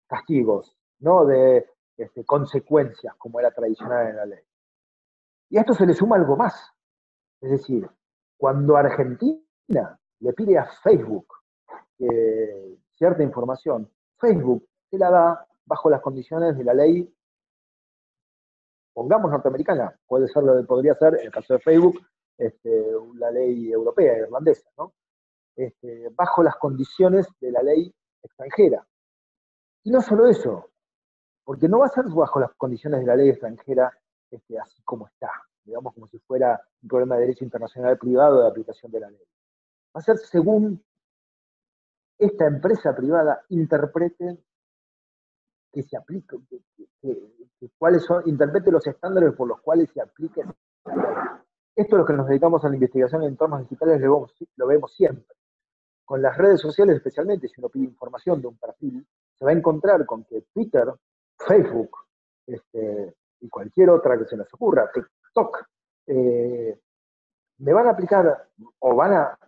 castigos, 0.07 0.77
no 1.01 1.25
de 1.25 1.69
este, 1.97 2.25
consecuencias 2.25 3.15
como 3.17 3.41
era 3.41 3.51
tradicional 3.51 4.09
en 4.09 4.17
la 4.17 4.27
ley. 4.27 4.43
Y 5.51 5.59
a 5.59 5.61
esto 5.61 5.75
se 5.75 5.87
le 5.87 5.95
suma 5.95 6.17
algo 6.17 6.37
más. 6.37 6.73
Es 7.41 7.51
decir, 7.51 7.89
cuando 8.37 8.77
Argentina 8.77 9.41
le 10.21 10.33
pide 10.33 10.59
a 10.59 10.67
Facebook 10.83 11.27
cierta 12.95 13.23
información, 13.23 13.91
Facebook 14.19 14.67
se 14.91 14.99
la 14.99 15.11
da 15.11 15.47
bajo 15.67 15.91
las 15.91 16.01
condiciones 16.01 16.57
de 16.57 16.65
la 16.65 16.75
ley, 16.75 17.13
pongamos 18.93 19.31
norteamericana, 19.31 19.99
puede 20.07 20.29
ser 20.29 20.43
lo 20.45 20.57
que 20.57 20.65
podría 20.65 20.95
ser, 20.95 21.15
en 21.19 21.27
el 21.27 21.33
caso 21.33 21.55
de 21.55 21.61
Facebook, 21.61 22.01
este, 22.39 22.87
la 23.17 23.31
ley 23.31 23.73
europea, 23.73 24.19
irlandesa, 24.19 24.69
¿no? 24.77 24.93
Este, 25.57 26.09
bajo 26.11 26.43
las 26.43 26.57
condiciones 26.57 27.29
de 27.41 27.51
la 27.53 27.63
ley 27.63 27.93
extranjera. 28.23 28.87
Y 29.85 29.91
no 29.91 30.01
solo 30.01 30.27
eso, 30.27 30.71
porque 31.45 31.69
no 31.69 31.79
va 31.79 31.87
a 31.87 31.91
ser 31.91 32.07
bajo 32.07 32.41
las 32.41 32.55
condiciones 32.55 33.01
de 33.01 33.07
la 33.07 33.17
ley 33.17 33.29
extranjera 33.29 33.93
este, 34.31 34.59
así 34.59 34.83
como 34.83 35.07
está, 35.07 35.31
digamos 35.63 35.95
como 35.95 36.09
si 36.09 36.19
fuera 36.21 36.61
un 36.83 36.89
problema 36.89 37.17
de 37.17 37.23
derecho 37.23 37.45
internacional 37.45 37.99
privado 37.99 38.43
de 38.43 38.49
aplicación 38.49 38.91
de 38.91 39.01
la 39.01 39.11
ley. 39.11 39.21
Va 39.95 40.01
a 40.01 40.03
ser 40.03 40.17
según 40.17 40.83
esta 42.19 42.47
empresa 42.47 42.97
privada 42.97 43.45
interprete 43.51 44.39
que 45.71 45.83
se 45.83 45.97
aplique, 45.97 46.39
cuáles 47.77 48.05
son, 48.05 48.23
interprete 48.27 48.71
los 48.71 48.87
estándares 48.87 49.35
por 49.35 49.49
los 49.49 49.61
cuales 49.61 49.91
se 49.91 50.01
aplique 50.01 50.43
la 50.43 50.97
ley. 50.97 51.05
Esto 51.77 51.97
es 51.97 52.01
lo 52.01 52.07
que 52.07 52.13
nos 52.13 52.29
dedicamos 52.29 52.65
a 52.65 52.69
la 52.69 52.77
investigación 52.77 53.23
en 53.23 53.31
entornos 53.31 53.61
digitales, 53.61 54.01
lo 54.01 54.67
vemos 54.67 54.95
siempre. 54.95 55.37
Con 56.05 56.23
las 56.23 56.37
redes 56.39 56.61
sociales 56.61 56.97
especialmente, 56.97 57.49
si 57.49 57.61
uno 57.61 57.69
pide 57.69 57.85
información 57.85 58.41
de 58.41 58.47
un 58.47 58.57
perfil, 58.57 59.07
se 59.39 59.45
va 59.45 59.51
a 59.51 59.55
encontrar 59.55 60.05
con 60.07 60.25
que 60.25 60.43
Twitter, 60.53 60.93
Facebook 61.39 61.91
este, 62.47 63.15
y 63.41 63.49
cualquier 63.49 63.91
otra 63.91 64.19
que 64.19 64.25
se 64.27 64.37
les 64.37 64.53
ocurra, 64.55 64.91
TikTok, 64.93 65.67
eh, 66.07 66.81
me 67.59 67.73
van 67.73 67.87
a 67.87 67.91
aplicar 67.91 68.49
o 68.81 68.95
van 68.95 69.13
a 69.13 69.39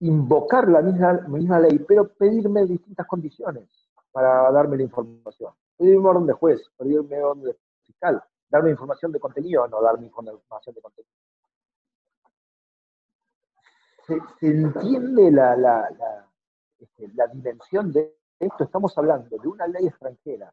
invocar 0.00 0.68
la 0.68 0.80
misma, 0.82 1.58
ley, 1.60 1.78
pero 1.80 2.08
pedirme 2.08 2.64
distintas 2.64 3.06
condiciones 3.06 3.68
para 4.10 4.50
darme 4.50 4.76
la 4.76 4.84
información. 4.84 5.52
Pedirme 5.76 6.08
orden 6.08 6.26
de 6.26 6.32
juez, 6.32 6.62
pedirme 6.76 7.22
orden 7.22 7.44
de 7.44 7.56
fiscal, 7.84 8.22
darme 8.48 8.70
información 8.70 9.12
de 9.12 9.20
contenido 9.20 9.64
o 9.64 9.68
no 9.68 9.82
darme 9.82 10.06
información 10.06 10.74
de 10.74 10.80
contenido. 10.80 11.14
¿Se, 14.06 14.46
entiende 14.46 15.28
este, 16.78 17.08
la 17.14 17.26
dimensión 17.28 17.92
de 17.92 18.19
esto? 18.40 18.64
Estamos 18.64 18.96
hablando 18.96 19.36
de 19.36 19.48
una 19.48 19.66
ley 19.66 19.86
extranjera 19.86 20.52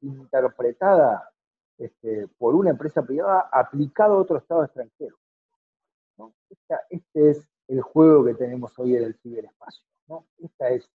interpretada 0.00 1.30
este, 1.78 2.26
por 2.36 2.54
una 2.54 2.70
empresa 2.70 3.02
privada 3.02 3.48
aplicado 3.52 4.14
a 4.14 4.18
otro 4.18 4.38
Estado 4.38 4.64
extranjero. 4.64 5.16
este 6.90 7.30
es 7.30 7.48
el 7.68 7.80
juego 7.80 8.24
que 8.24 8.34
tenemos 8.34 8.76
hoy 8.78 8.96
en 8.96 9.04
el 9.04 9.14
ciberespacio. 9.20 9.84
Esta 10.38 10.70
es 10.70 10.90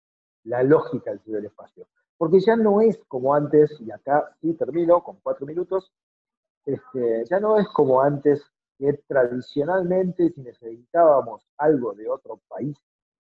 la 0.45 0.63
lógica 0.63 1.11
del 1.11 1.21
ciberespacio. 1.21 1.87
Porque 2.19 2.41
ya 2.41 2.57
no 2.57 2.81
es 2.81 2.99
como 3.09 3.35
antes, 3.35 3.81
y 3.81 3.91
acá 3.91 4.35
sí 4.41 4.55
termino 4.55 5.03
con 5.03 5.19
cuatro 5.23 5.47
minutos, 5.47 5.93
este, 6.65 7.25
ya 7.27 7.41
no 7.41 7.59
es 7.59 7.69
como 7.69 8.01
antes 8.01 8.45
que 8.79 8.93
tradicionalmente 9.07 10.31
si 10.31 10.41
necesitábamos 10.41 11.47
algo 11.59 11.93
de 11.95 12.09
otro 12.09 12.41
país, 12.49 12.77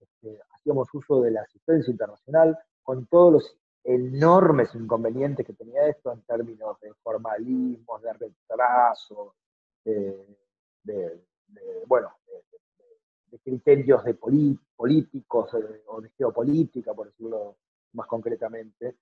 este, 0.00 0.40
hacíamos 0.55 0.92
uso 0.92 1.22
de 1.22 1.31
la 1.31 1.42
asistencia 1.42 1.90
internacional 1.90 2.59
con 2.87 3.07
todos 3.07 3.33
los 3.33 3.57
enormes 3.83 4.72
inconvenientes 4.77 5.44
que 5.44 5.55
tenía 5.55 5.88
esto 5.88 6.12
en 6.12 6.22
términos 6.22 6.81
de 6.81 6.94
formalismos, 7.03 8.01
de 8.01 8.12
retraso, 8.12 9.35
de, 9.85 10.38
bueno, 11.87 12.12
de, 13.31 13.38
criterios 13.40 14.05
de 14.05 14.14
políticos 14.14 15.53
eh, 15.55 15.83
o 15.88 16.01
de 16.01 16.11
geopolítica, 16.11 16.94
por 16.94 17.09
decirlo 17.09 17.57
más 17.92 18.07
concretamente. 18.07 18.96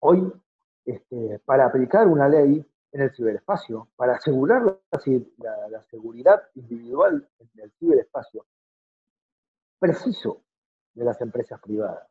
Hoy, 0.00 0.32
este, 0.84 1.40
para 1.40 1.66
aplicar 1.66 2.06
una 2.06 2.28
ley 2.28 2.64
en 2.92 3.00
el 3.00 3.14
ciberespacio, 3.14 3.88
para 3.96 4.14
asegurar 4.14 4.62
la, 4.62 5.68
la 5.68 5.82
seguridad 5.90 6.42
individual 6.54 7.28
en 7.40 7.60
el 7.60 7.72
ciberespacio, 7.72 8.46
preciso 9.80 10.42
de 10.94 11.04
las 11.04 11.20
empresas 11.20 11.60
privadas 11.60 12.08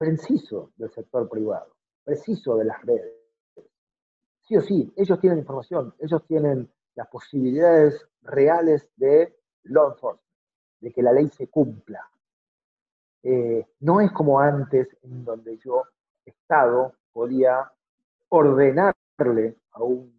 preciso 0.00 0.72
del 0.76 0.90
sector 0.92 1.28
privado, 1.28 1.76
preciso 2.02 2.56
de 2.56 2.64
las 2.64 2.80
redes. 2.86 3.12
Sí 4.40 4.56
o 4.56 4.62
sí, 4.62 4.90
ellos 4.96 5.20
tienen 5.20 5.40
información, 5.40 5.94
ellos 5.98 6.26
tienen 6.26 6.72
las 6.94 7.06
posibilidades 7.08 8.08
reales 8.22 8.90
de 8.96 9.36
law 9.64 9.92
enforcement, 9.92 10.26
de 10.80 10.90
que 10.90 11.02
la 11.02 11.12
ley 11.12 11.28
se 11.28 11.48
cumpla. 11.48 12.00
Eh, 13.22 13.66
no 13.80 14.00
es 14.00 14.10
como 14.12 14.40
antes, 14.40 14.88
en 15.02 15.22
donde 15.22 15.58
yo, 15.58 15.82
Estado, 16.24 16.94
podía 17.12 17.70
ordenarle 18.30 19.58
a 19.72 19.82
un, 19.82 20.18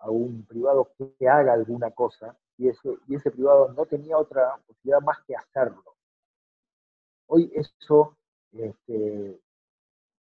a 0.00 0.10
un 0.10 0.44
privado 0.44 0.90
que 1.16 1.28
haga 1.28 1.52
alguna 1.52 1.92
cosa 1.92 2.36
y 2.56 2.66
ese, 2.66 2.98
y 3.06 3.14
ese 3.14 3.30
privado 3.30 3.72
no 3.74 3.86
tenía 3.86 4.18
otra 4.18 4.56
posibilidad 4.66 5.00
más 5.02 5.18
que 5.24 5.36
hacerlo. 5.36 5.84
Hoy 7.28 7.52
eso 7.54 8.16
este, 8.52 9.40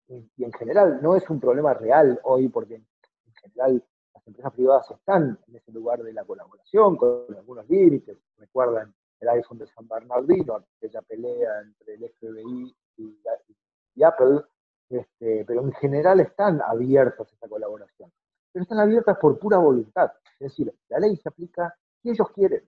y 0.10 0.44
en 0.44 0.52
general 0.54 1.00
no 1.02 1.16
es 1.16 1.30
un 1.30 1.40
problema 1.40 1.74
real 1.74 2.20
hoy, 2.24 2.50
porque 2.50 2.76
en 2.76 3.34
general 3.42 3.84
las 4.14 4.28
empresas 4.28 4.54
privadas 4.54 4.92
están 4.92 5.40
en 5.48 5.56
ese 5.56 5.72
lugar 5.72 6.02
de 6.04 6.14
la 6.14 6.24
colaboración, 6.24 6.98
con 6.98 7.26
algunos 7.36 7.70
límites. 7.70 8.18
Recuerdan 8.38 8.94
el 9.20 9.30
iPhone 9.30 9.60
de 9.60 9.68
San 9.68 9.88
Bernardino, 9.88 10.64
aquella 10.78 11.02
pelea 11.02 11.62
entre 11.62 11.94
el 11.96 12.10
FBI 12.10 12.76
y, 12.98 14.04
Apple, 14.04 14.42
este, 14.90 15.44
pero 15.46 15.62
en 15.62 15.74
general 15.74 16.22
están 16.22 16.62
abiertas 16.62 17.30
a 17.30 17.34
esta 17.34 17.48
colaboración. 17.48 18.12
Pero 18.52 18.64
están 18.64 18.80
abiertas 18.80 19.18
por 19.18 19.38
pura 19.38 19.58
voluntad. 19.58 20.12
Es 20.40 20.52
decir, 20.52 20.74
la 20.88 21.00
ley 21.00 21.16
se 21.18 21.30
aplica 21.30 21.76
si 22.02 22.12
ellos 22.12 22.32
quieren. 22.32 22.68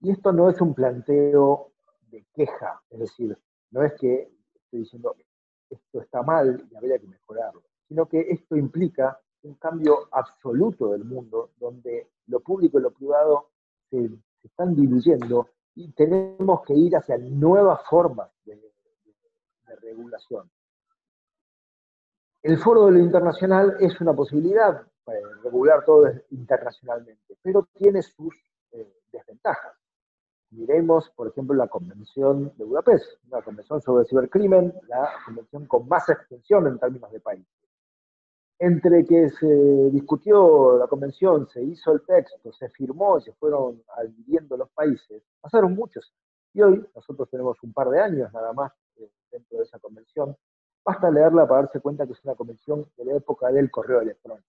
Y 0.00 0.10
esto 0.10 0.30
no 0.32 0.50
es 0.50 0.60
un 0.60 0.74
planteo 0.74 1.72
de 2.10 2.26
queja, 2.34 2.82
es 2.90 2.98
decir, 3.00 3.36
no 3.74 3.82
es 3.82 3.92
que 3.94 4.30
estoy 4.54 4.80
diciendo 4.80 5.16
esto 5.68 6.00
está 6.00 6.22
mal 6.22 6.64
y 6.70 6.76
habría 6.76 6.98
que 6.98 7.08
mejorarlo, 7.08 7.64
sino 7.88 8.06
que 8.06 8.20
esto 8.20 8.56
implica 8.56 9.20
un 9.42 9.54
cambio 9.54 10.08
absoluto 10.12 10.92
del 10.92 11.04
mundo 11.04 11.50
donde 11.58 12.12
lo 12.28 12.38
público 12.40 12.78
y 12.78 12.82
lo 12.82 12.92
privado 12.92 13.50
se, 13.90 14.08
están 14.44 14.76
diluyendo 14.76 15.48
y 15.74 15.90
tenemos 15.90 16.62
que 16.64 16.74
ir 16.74 16.96
hacia 16.96 17.18
nuevas 17.18 17.80
formas 17.88 18.30
de, 18.44 18.60
regulación. 19.80 20.48
El 22.42 22.58
foro 22.58 22.86
de 22.86 22.92
lo 22.92 22.98
internacional 23.00 23.76
es 23.80 24.00
una 24.00 24.14
posibilidad 24.14 24.86
para 25.02 25.18
regular 25.42 25.84
todo 25.84 26.08
internacionalmente, 26.30 27.36
pero 27.42 27.68
tiene 27.74 28.02
sus 28.02 28.34
eh, 28.70 29.00
desventajas. 29.10 29.74
Miremos, 30.56 31.10
por 31.10 31.28
ejemplo, 31.28 31.56
la 31.56 31.66
Convención 31.66 32.52
de 32.56 32.64
Budapest, 32.64 33.04
la 33.28 33.42
Convención 33.42 33.82
sobre 33.82 34.02
el 34.02 34.08
Cibercrimen, 34.08 34.72
la 34.86 35.10
convención 35.24 35.66
con 35.66 35.88
más 35.88 36.08
extensión 36.08 36.68
en 36.68 36.78
términos 36.78 37.10
de 37.10 37.18
país. 37.18 37.44
Entre 38.60 39.04
que 39.04 39.30
se 39.30 39.46
discutió 39.90 40.78
la 40.78 40.86
convención, 40.86 41.48
se 41.48 41.60
hizo 41.60 41.92
el 41.92 42.02
texto, 42.06 42.52
se 42.52 42.68
firmó 42.68 43.18
y 43.18 43.22
se 43.22 43.32
fueron 43.32 43.82
adhiriendo 43.96 44.56
los 44.56 44.70
países, 44.70 45.24
pasaron 45.40 45.74
muchos. 45.74 46.14
Y 46.52 46.62
hoy 46.62 46.86
nosotros 46.94 47.28
tenemos 47.30 47.60
un 47.64 47.72
par 47.72 47.90
de 47.90 48.00
años 48.00 48.32
nada 48.32 48.52
más 48.52 48.72
eh, 48.96 49.10
dentro 49.32 49.58
de 49.58 49.64
esa 49.64 49.80
convención. 49.80 50.36
Basta 50.84 51.10
leerla 51.10 51.48
para 51.48 51.62
darse 51.62 51.80
cuenta 51.80 52.06
que 52.06 52.12
es 52.12 52.24
una 52.24 52.36
convención 52.36 52.86
de 52.96 53.04
la 53.04 53.16
época 53.16 53.50
del 53.50 53.72
correo 53.72 54.02
electrónico. 54.02 54.48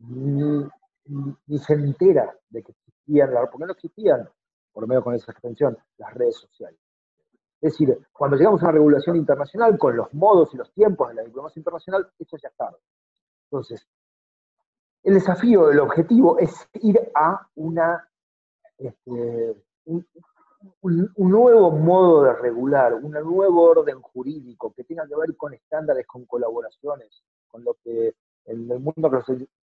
Ni, 0.00 0.68
ni, 1.46 1.58
se 1.58 1.72
entera 1.72 2.36
de 2.50 2.62
que 2.62 2.72
existían, 2.72 3.30
porque 3.50 3.64
no 3.64 3.72
existían 3.72 4.28
por 4.72 4.82
lo 4.82 4.86
menos 4.86 5.04
con 5.04 5.14
esa 5.14 5.32
extensión, 5.32 5.76
las 5.98 6.14
redes 6.14 6.36
sociales. 6.36 6.78
Es 7.60 7.72
decir, 7.72 7.98
cuando 8.12 8.36
llegamos 8.36 8.62
a 8.62 8.66
una 8.66 8.72
regulación 8.72 9.16
internacional 9.16 9.76
con 9.76 9.96
los 9.96 10.12
modos 10.14 10.54
y 10.54 10.56
los 10.56 10.72
tiempos 10.72 11.08
de 11.08 11.16
la 11.16 11.22
diplomacia 11.22 11.60
internacional, 11.60 12.10
eso 12.18 12.36
ya 12.38 12.48
está. 12.48 12.70
Entonces, 13.50 13.86
el 15.02 15.14
desafío, 15.14 15.70
el 15.70 15.80
objetivo 15.80 16.38
es 16.38 16.68
ir 16.74 16.98
a 17.14 17.46
una, 17.56 18.08
este, 18.78 19.54
un, 19.84 21.06
nuevo 21.16 21.70
modo 21.70 22.24
de 22.24 22.34
regular, 22.34 22.94
un 22.94 23.12
nuevo 23.12 23.62
orden 23.62 24.00
jurídico 24.00 24.72
que 24.74 24.84
tenga 24.84 25.06
que 25.06 25.16
ver 25.16 25.36
con 25.36 25.52
estándares, 25.52 26.06
con 26.06 26.24
colaboraciones, 26.26 27.22
con 27.48 27.64
lo 27.64 27.76
que 27.82 28.14
en 28.46 28.70
el 28.70 28.80
mundo 28.80 29.10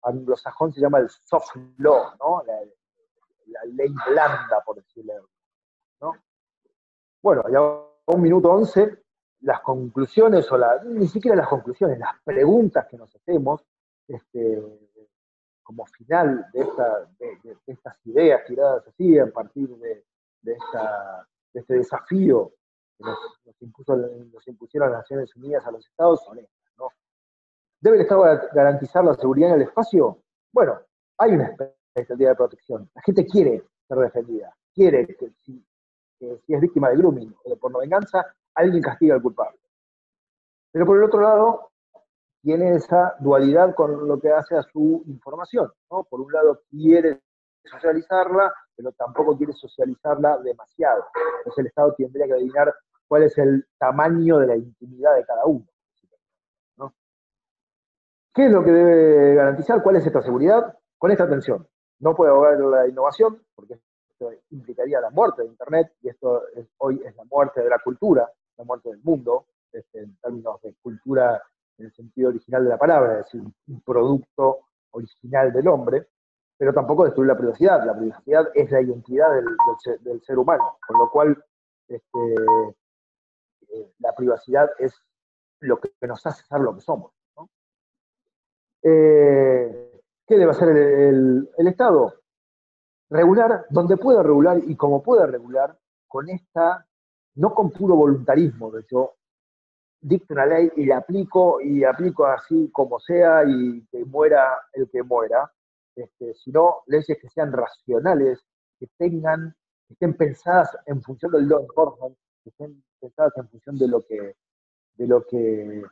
anglosajón 0.02 0.74
se 0.74 0.82
llama 0.82 1.00
el 1.00 1.10
soft 1.10 1.56
law, 1.78 2.12
¿no? 2.20 2.44
Ley 3.74 3.94
blanda, 4.08 4.62
por 4.66 4.78
decirlo. 4.78 5.30
¿no? 6.02 6.14
Bueno, 7.22 7.44
ya 7.52 7.62
un 8.08 8.22
minuto 8.22 8.52
once, 8.52 9.04
las 9.42 9.62
conclusiones, 9.62 10.52
o 10.52 10.58
la, 10.58 10.82
ni 10.84 11.08
siquiera 11.08 11.38
las 11.38 11.48
conclusiones, 11.48 12.00
las 12.00 12.22
preguntas 12.24 12.88
que 12.90 12.98
nos 12.98 13.16
hacemos, 13.16 13.64
este, 14.08 14.62
como 15.64 15.86
final 15.88 16.46
de, 16.54 16.62
estas 17.66 17.98
ideas 18.06 18.46
tiradas 18.46 18.88
así, 18.88 19.18
a 19.18 19.28
partir 19.28 19.70
de, 19.78 20.04
este 21.54 21.74
desafío 21.76 22.52
que 22.98 23.04
nos, 23.04 24.48
impusieron 24.48 24.92
las 24.92 25.00
Naciones 25.00 25.36
Unidas 25.36 25.66
a 25.66 25.72
los 25.72 25.86
Estados, 25.86 26.24
son 26.24 26.38
estas. 26.38 26.74
¿no? 26.78 26.90
¿Debe 27.82 27.98
el 27.98 28.04
Estado 28.04 28.24
garantizar 28.54 29.04
la 29.04 29.16
seguridad 29.16 29.50
en 29.50 29.56
el 29.56 29.62
espacio? 29.64 30.20
Bueno, 30.54 30.80
hay 31.18 31.32
una 31.32 31.56
expectativa 31.96 32.30
de 32.30 32.36
protección. 32.36 32.90
La 32.94 33.02
gente 33.02 33.26
quiere 33.26 33.64
ser 33.88 33.98
defendida, 33.98 34.54
quiere 34.74 35.08
que 35.08 35.32
si, 35.44 35.64
es 36.20 36.62
víctima 36.62 36.90
de 36.90 36.98
grooming 36.98 37.34
o 37.44 37.50
de 37.50 37.56
porno 37.58 37.80
venganza, 37.80 38.26
alguien 38.54 38.82
castiga 38.82 39.16
al 39.16 39.22
culpable. 39.22 39.60
Pero 40.72 40.86
por 40.86 40.98
el 40.98 41.04
otro 41.04 41.22
lado, 41.22 41.72
tiene 42.42 42.76
esa 42.76 43.16
dualidad 43.20 43.74
con 43.74 44.08
lo 44.08 44.20
que 44.20 44.32
hace 44.32 44.56
a 44.56 44.64
su 44.64 45.04
información. 45.08 45.72
Por 45.88 46.22
un 46.22 46.32
lado 46.32 46.62
quiere 46.70 47.22
socializarla, 47.64 48.54
pero 48.76 48.92
tampoco 48.92 49.38
quiere 49.38 49.54
socializarla 49.54 50.38
demasiado. 50.40 51.06
Entonces 51.40 51.60
el 51.60 51.68
Estado 51.68 51.96
tendría 51.96 52.28
que 52.28 52.34
adivinar 52.34 52.74
cuál 53.08 53.24
es 53.24 53.38
el 53.38 53.66
tamaño 53.78 54.38
de 54.40 54.48
la 54.48 54.56
intimidad 54.58 55.16
de 55.16 55.26
cada 55.26 55.46
uno. 55.46 55.66
¿Qué 58.34 58.48
es 58.48 58.52
lo 58.52 58.66
que 58.66 58.72
debe 58.72 59.36
garantizar? 59.36 59.82
¿Cuál 59.82 59.96
es 59.96 60.06
esta 60.06 60.22
seguridad? 60.22 60.78
Con 60.98 61.10
esta 61.10 61.24
atención. 61.24 61.66
No 62.00 62.16
puede 62.16 62.32
ahogar 62.32 62.60
la 62.60 62.88
innovación, 62.88 63.42
porque 63.56 63.80
esto 64.10 64.32
implicaría 64.52 65.02
la 65.02 65.10
muerte 65.10 65.42
de 65.42 65.50
Internet, 65.50 65.94
y 66.02 66.10
esto 66.10 66.44
hoy 66.78 67.02
es 67.06 67.16
la 67.16 67.24
muerte 67.26 67.62
de 67.62 67.70
la 67.70 67.80
cultura, 67.80 68.30
la 68.58 68.64
muerte 68.64 68.90
del 68.90 69.02
mundo, 69.04 69.48
este, 69.72 70.00
en 70.00 70.16
términos 70.18 70.62
de 70.62 70.74
cultura 70.82 71.42
en 71.78 71.86
el 71.86 71.94
sentido 71.94 72.30
original 72.30 72.64
de 72.64 72.70
la 72.70 72.78
palabra, 72.78 73.20
es 73.20 73.26
decir, 73.26 73.42
un 73.42 73.82
producto 73.82 74.60
original 74.92 75.52
del 75.52 75.68
hombre, 75.68 76.08
pero 76.58 76.74
tampoco 76.74 77.04
destruir 77.04 77.28
la 77.28 77.38
privacidad. 77.38 77.86
La 77.86 77.98
privacidad 77.98 78.50
es 78.54 78.72
la 78.72 78.82
identidad 78.82 79.30
del, 79.34 80.22
ser, 80.22 80.38
humano, 80.38 80.78
con 80.88 80.98
lo 80.98 81.12
cual 81.12 81.44
este, 81.88 82.36
eh, 83.70 83.94
la 84.00 84.14
privacidad 84.14 84.70
es 84.80 84.98
lo 85.60 85.80
que 85.80 85.92
nos 86.08 86.26
hace 86.26 86.44
ser 86.44 86.62
lo 86.62 86.76
que 86.76 86.82
somos. 86.82 87.12
Eh, 88.84 89.85
¿Qué 90.28 90.38
debe 90.38 90.52
hacer 90.52 90.70
el, 90.70 91.50
el, 91.58 91.68
Estado? 91.68 92.14
Regular 93.10 93.66
donde 93.70 93.98
pueda 93.98 94.24
regular 94.24 94.60
y 94.66 94.76
como 94.76 95.04
pueda 95.04 95.28
regular 95.28 95.78
con 96.08 96.30
esta, 96.30 96.86
no 97.36 97.54
con 97.54 97.70
puro 97.70 97.96
voluntarismo, 97.96 98.72
de 98.72 98.82
hecho, 98.82 99.16
dicto 100.02 100.34
una 100.34 100.46
ley 100.46 100.72
y 100.76 100.86
la 100.86 100.98
aplico 100.98 101.60
y 101.62 101.84
aplico 101.84 102.26
así 102.26 102.70
como 102.72 103.00
sea 103.00 103.44
y 103.46 103.86
que 103.88 104.06
muera 104.06 104.58
el 104.74 104.90
que 104.90 105.04
muera, 105.04 105.52
este, 105.96 106.34
sino 106.36 106.84
leyes 106.88 107.18
que 107.20 107.30
sean 107.30 107.52
racionales, 107.52 108.40
que 108.80 108.88
tengan, 108.98 109.56
que 109.88 109.94
estén 109.94 110.16
pensadas 110.16 110.78
en 110.86 111.02
función 111.02 111.32
del 111.32 111.48
law 111.48 111.62
enforcement, 111.62 112.18
que 112.44 112.50
estén 112.50 112.84
pensadas 113.00 113.34
en 113.38 113.50
función 113.50 113.78
de 113.78 113.88
lo 113.88 114.06
que, 114.06 114.36
de 114.96 115.08
lo 115.08 115.26
que, 115.26 115.84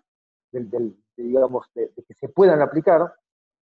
del, 0.52 0.96
digamos, 1.18 1.68
de, 1.74 1.92
que 2.08 2.14
se 2.14 2.30
puedan 2.30 2.62
aplicar, 2.62 3.14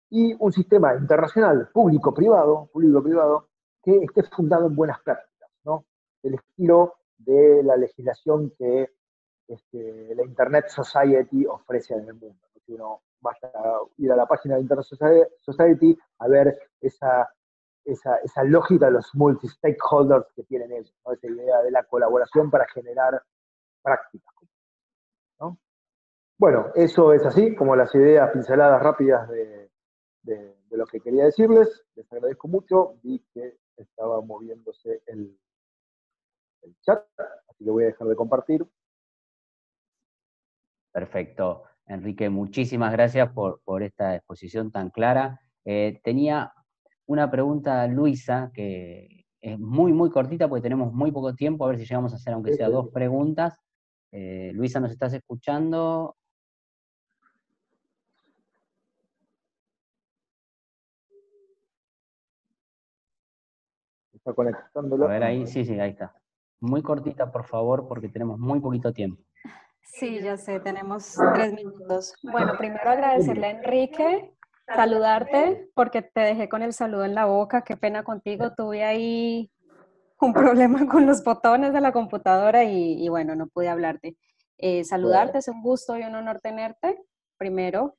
y 0.10 0.36
un 0.40 0.52
sistema 0.52 0.96
internacional, 0.96 1.70
público-privado, 1.74 2.70
público-privado, 2.72 3.50
que 3.84 4.04
esté 4.04 4.24
fundado 4.24 4.68
en 4.68 4.76
buenas 4.76 5.00
prácticas, 5.02 5.50
¿no? 5.64 5.86
Del 6.22 6.36
estilo 6.36 6.96
de 7.18 7.64
la 7.64 7.78
legislación 7.78 8.52
que 8.58 8.90
este, 9.48 10.16
la 10.16 10.24
Internet 10.24 10.68
Society 10.70 11.46
ofrece 11.46 11.94
en 11.94 12.08
el 12.08 12.14
mundo. 12.14 12.40
Uno 12.68 13.02
basta 13.22 13.52
ir 13.98 14.12
a 14.12 14.16
la 14.16 14.26
página 14.26 14.56
de 14.56 14.62
Internet 14.62 14.88
Society 15.38 15.98
a 16.20 16.28
ver 16.28 16.58
esa, 16.82 17.30
esa, 17.84 18.44
lógica 18.44 18.88
de 18.88 18.94
los 18.94 19.14
multi-stakeholders 19.14 20.26
que 20.36 20.44
tienen 20.44 20.72
ellos, 20.72 20.94
esa 21.14 21.28
idea 21.28 21.62
de 21.62 21.70
la 21.70 21.84
colaboración 21.84 22.50
para 22.50 22.66
generar 22.68 23.22
prácticas. 23.84 24.34
Bueno, 26.38 26.72
eso 26.76 27.14
es 27.14 27.26
así, 27.26 27.56
como 27.56 27.78
las 27.78 27.96
ideas 27.96 28.30
pinceladas 28.32 28.84
rápidas 28.84 29.30
de, 29.30 29.65
lo 30.70 30.86
que 30.86 31.00
quería 31.00 31.26
decirles. 31.26 31.86
Les 31.96 32.12
agradezco 32.12 32.48
mucho. 32.48 32.98
Vi 33.04 33.24
que 33.34 33.58
estaba 33.78 34.22
moviéndose 34.22 35.02
el, 35.08 35.38
el 36.62 36.76
chat, 36.82 37.04
así 37.50 37.64
que 37.64 37.72
voy 37.72 37.84
a 37.84 37.88
dejar 37.88 38.08
de 38.08 38.16
compartir. 38.16 38.68
Perfecto. 40.92 41.64
Enrique, 41.88 42.30
muchísimas 42.30 42.92
gracias 42.92 43.32
por, 43.32 43.84
esta 43.84 44.16
exposición 44.16 44.72
tan 44.72 44.90
clara. 44.90 45.42
Eh, 45.66 46.00
tenía 46.04 46.54
una 47.06 47.30
pregunta, 47.30 47.86
Luisa, 47.88 48.52
que 48.54 49.26
es 49.42 49.60
muy, 49.60 49.94
muy 49.94 50.10
cortita 50.10 50.48
porque 50.48 50.64
tenemos 50.64 50.94
muy 50.94 51.12
poco 51.12 51.36
tiempo, 51.36 51.66
a 51.66 51.68
ver 51.68 51.78
si 51.78 51.86
llegamos 51.86 52.14
a 52.14 52.16
hacer 52.16 52.34
aunque 52.34 52.54
sea 52.54 52.70
dos 52.70 52.90
preguntas. 52.90 53.60
Eh, 54.12 54.52
Luisa, 54.54 54.80
¿nos 54.80 54.92
estás 54.92 55.14
escuchando? 55.14 56.16
Está 64.26 64.34
conectándolo. 64.34 65.06
A 65.06 65.10
ver 65.10 65.24
ahí, 65.24 65.46
sí, 65.46 65.64
sí, 65.64 65.80
ahí 65.80 65.92
está. 65.92 66.12
Muy 66.60 66.82
cortita, 66.82 67.32
por 67.32 67.44
favor, 67.44 67.88
porque 67.88 68.10
tenemos 68.10 68.40
muy 68.40 68.60
poquito 68.60 68.92
tiempo. 68.92 69.22
Sí, 69.84 70.20
ya 70.20 70.36
sé, 70.36 70.60
tenemos 70.60 71.16
tres 71.36 71.54
minutos. 71.54 72.16
Bueno, 72.24 72.54
primero 72.58 72.90
agradecerle 72.90 73.46
a 73.46 73.50
Enrique, 73.52 74.34
saludarte, 74.66 75.70
porque 75.76 76.02
te 76.02 76.22
dejé 76.22 76.50
con 76.50 76.64
el 76.64 76.74
saludo 76.74 77.06
en 77.06 77.14
la 77.14 77.26
boca, 77.26 77.62
qué 77.62 77.78
pena 77.78 78.04
contigo, 78.04 78.52
tuve 78.56 78.84
ahí 78.84 79.52
un 80.20 80.34
problema 80.34 80.88
con 80.88 81.06
los 81.06 81.24
botones 81.24 81.72
de 81.72 81.82
la 81.82 81.92
computadora 81.92 82.64
y, 82.64 83.08
bueno, 83.10 83.36
no 83.36 83.46
pude 83.46 83.70
hablarte. 83.70 84.18
Eh, 84.58 84.84
saludarte, 84.86 85.38
es 85.38 85.50
un 85.50 85.62
gusto 85.62 86.00
y 86.00 86.02
un 86.02 86.16
honor 86.16 86.40
tenerte, 86.40 87.00
primero. 87.38 87.94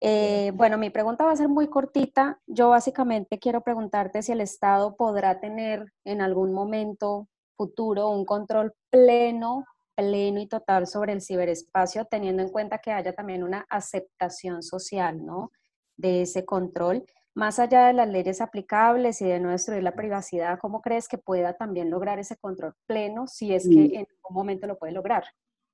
Eh, 0.00 0.52
bueno, 0.54 0.78
mi 0.78 0.90
pregunta 0.90 1.24
va 1.24 1.32
a 1.32 1.36
ser 1.36 1.48
muy 1.48 1.68
cortita. 1.68 2.40
Yo 2.46 2.70
básicamente 2.70 3.38
quiero 3.38 3.62
preguntarte 3.62 4.22
si 4.22 4.32
el 4.32 4.40
Estado 4.40 4.96
podrá 4.96 5.40
tener 5.40 5.92
en 6.04 6.22
algún 6.22 6.52
momento 6.52 7.28
futuro 7.56 8.08
un 8.08 8.24
control 8.24 8.72
pleno 8.88 9.64
pleno 10.00 10.40
y 10.40 10.46
total 10.46 10.86
sobre 10.86 11.12
el 11.12 11.20
ciberespacio, 11.20 12.04
teniendo 12.06 12.42
en 12.42 12.48
cuenta 12.48 12.78
que 12.78 12.92
haya 12.92 13.12
también 13.12 13.42
una 13.42 13.66
aceptación 13.68 14.62
social, 14.62 15.24
¿no? 15.24 15.52
De 15.96 16.22
ese 16.22 16.44
control. 16.44 17.04
Más 17.34 17.58
allá 17.58 17.86
de 17.86 17.92
las 17.92 18.08
leyes 18.08 18.40
aplicables 18.40 19.20
y 19.20 19.26
de 19.26 19.40
no 19.40 19.50
destruir 19.50 19.82
la 19.82 19.94
privacidad, 19.94 20.58
¿cómo 20.58 20.80
crees 20.80 21.06
que 21.06 21.18
pueda 21.18 21.54
también 21.54 21.90
lograr 21.90 22.18
ese 22.18 22.36
control 22.36 22.74
pleno 22.86 23.26
si 23.26 23.54
es 23.54 23.68
que 23.68 23.84
en 23.84 24.06
algún 24.10 24.34
momento 24.34 24.66
lo 24.66 24.78
puede 24.78 24.92
lograr? 24.92 25.24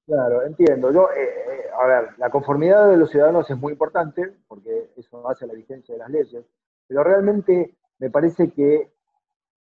Claro, 0.07 0.43
entiendo. 0.45 0.93
Yo, 0.93 1.11
eh, 1.11 1.25
eh, 1.25 1.65
a 1.77 1.87
ver, 1.87 2.09
la 2.19 2.31
conformidad 2.31 2.89
de 2.89 2.97
los 2.97 3.11
ciudadanos 3.11 3.51
es 3.51 3.57
muy 3.59 3.73
importante 3.73 4.37
porque 4.47 4.93
eso 4.97 5.29
hace 5.29 5.47
la 5.47 5.55
vigencia 5.55 5.95
de 5.95 5.99
las 5.99 6.11
leyes, 6.11 6.45
pero 6.87 7.03
realmente 7.03 7.77
me 7.99 8.11
parece 8.11 8.53
que 8.53 8.93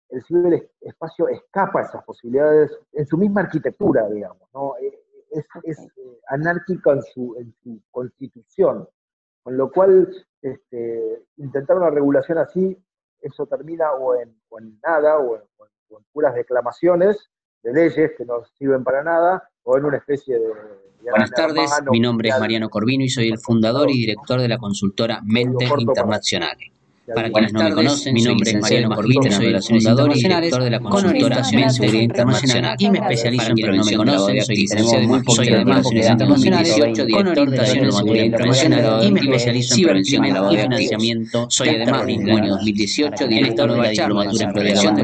el 0.10 0.24
ciberespacio 0.24 1.28
escapa 1.30 1.80
a 1.80 1.84
esas 1.84 2.04
posibilidades 2.04 2.72
en 2.94 3.06
su 3.06 3.18
misma 3.18 3.42
arquitectura, 3.42 4.08
digamos, 4.10 4.48
¿no? 4.54 4.76
Eh, 4.78 5.00
es, 5.32 5.46
es 5.64 5.80
eh, 5.80 6.20
anárquico 6.28 6.92
en 6.92 7.02
su, 7.02 7.36
en 7.40 7.54
su 7.64 7.82
constitución, 7.92 8.88
con 9.42 9.58
lo 9.58 9.72
cual 9.72 10.08
este, 10.42 11.24
intentar 11.38 11.78
una 11.78 11.90
regulación 11.90 12.38
así, 12.38 12.78
eso 13.22 13.46
termina 13.48 13.92
o 13.94 14.16
en, 14.16 14.36
nada, 14.84 15.18
o 15.18 15.36
en, 15.36 15.44
puras 16.12 16.34
declamaciones 16.36 17.30
de 17.62 17.74
leyes 17.74 18.12
que 18.18 18.26
no 18.26 18.44
sirven 18.58 18.84
para 18.84 19.04
nada, 19.04 19.50
o 19.64 19.78
en 19.78 19.86
una 19.86 19.97
especie 19.97 20.39
de... 20.39 20.45
Buenas 21.01 21.32
tardes, 21.32 21.70
mi 21.91 21.99
nombre 21.99 22.30
es 22.30 22.39
Mariano 22.39 22.70
Corvino 22.70 23.03
y 23.03 23.09
soy 23.09 23.28
el 23.28 23.38
fundador 23.38 23.89
y 23.89 23.93
director 23.93 24.39
de 24.39 24.47
la 24.47 24.57
consultora 24.57 25.20
Mente 25.26 25.68
Internacional. 25.78 26.55
Para 27.06 27.30
quienes 27.30 27.51
no 27.51 27.64
me 27.64 27.72
conocen, 27.74 28.14
mi 28.14 28.22
nombre 28.22 28.49
es 28.49 28.62
Mariano 28.62 28.95
Corbino, 28.95 29.30
soy 29.30 29.47
el 29.47 29.62
fundador 29.62 30.16
y 30.16 30.22
director 30.22 30.64
de 30.64 30.70
la 30.70 30.80
consultora 30.80 31.41
Internacional 31.91 32.76
y 32.80 32.89
me 32.89 32.99
especializo 32.99 33.49
en 33.49 33.56
prevención 33.56 33.97
no 33.97 34.06
me 34.06 34.12
conocen, 34.14 34.45
soy 34.45 34.56
licenciado 34.56 35.04
en 35.04 35.26
soy 35.26 35.49
además 35.49 35.86
en 35.91 37.12
con 37.12 37.28
orientación 37.28 37.86
en 37.86 37.91
seguridad 37.91 38.24
internacional 38.24 39.04
y 39.04 39.12
me 39.12 39.20
especializo 39.20 39.76
en 39.76 39.84
prevención 39.84 40.26
y 40.26 40.58
financiamiento. 40.58 41.47
Soy 41.49 41.70
además 41.70 42.08
en 42.08 42.30
el 42.30 42.38
año 42.38 42.51
2018 42.54 43.28
director 43.28 43.72
de 43.72 43.78
la 43.78 43.89
diplomatura 43.89 44.45
en 44.45 44.54
prevención 44.54 44.95
de 44.95 45.04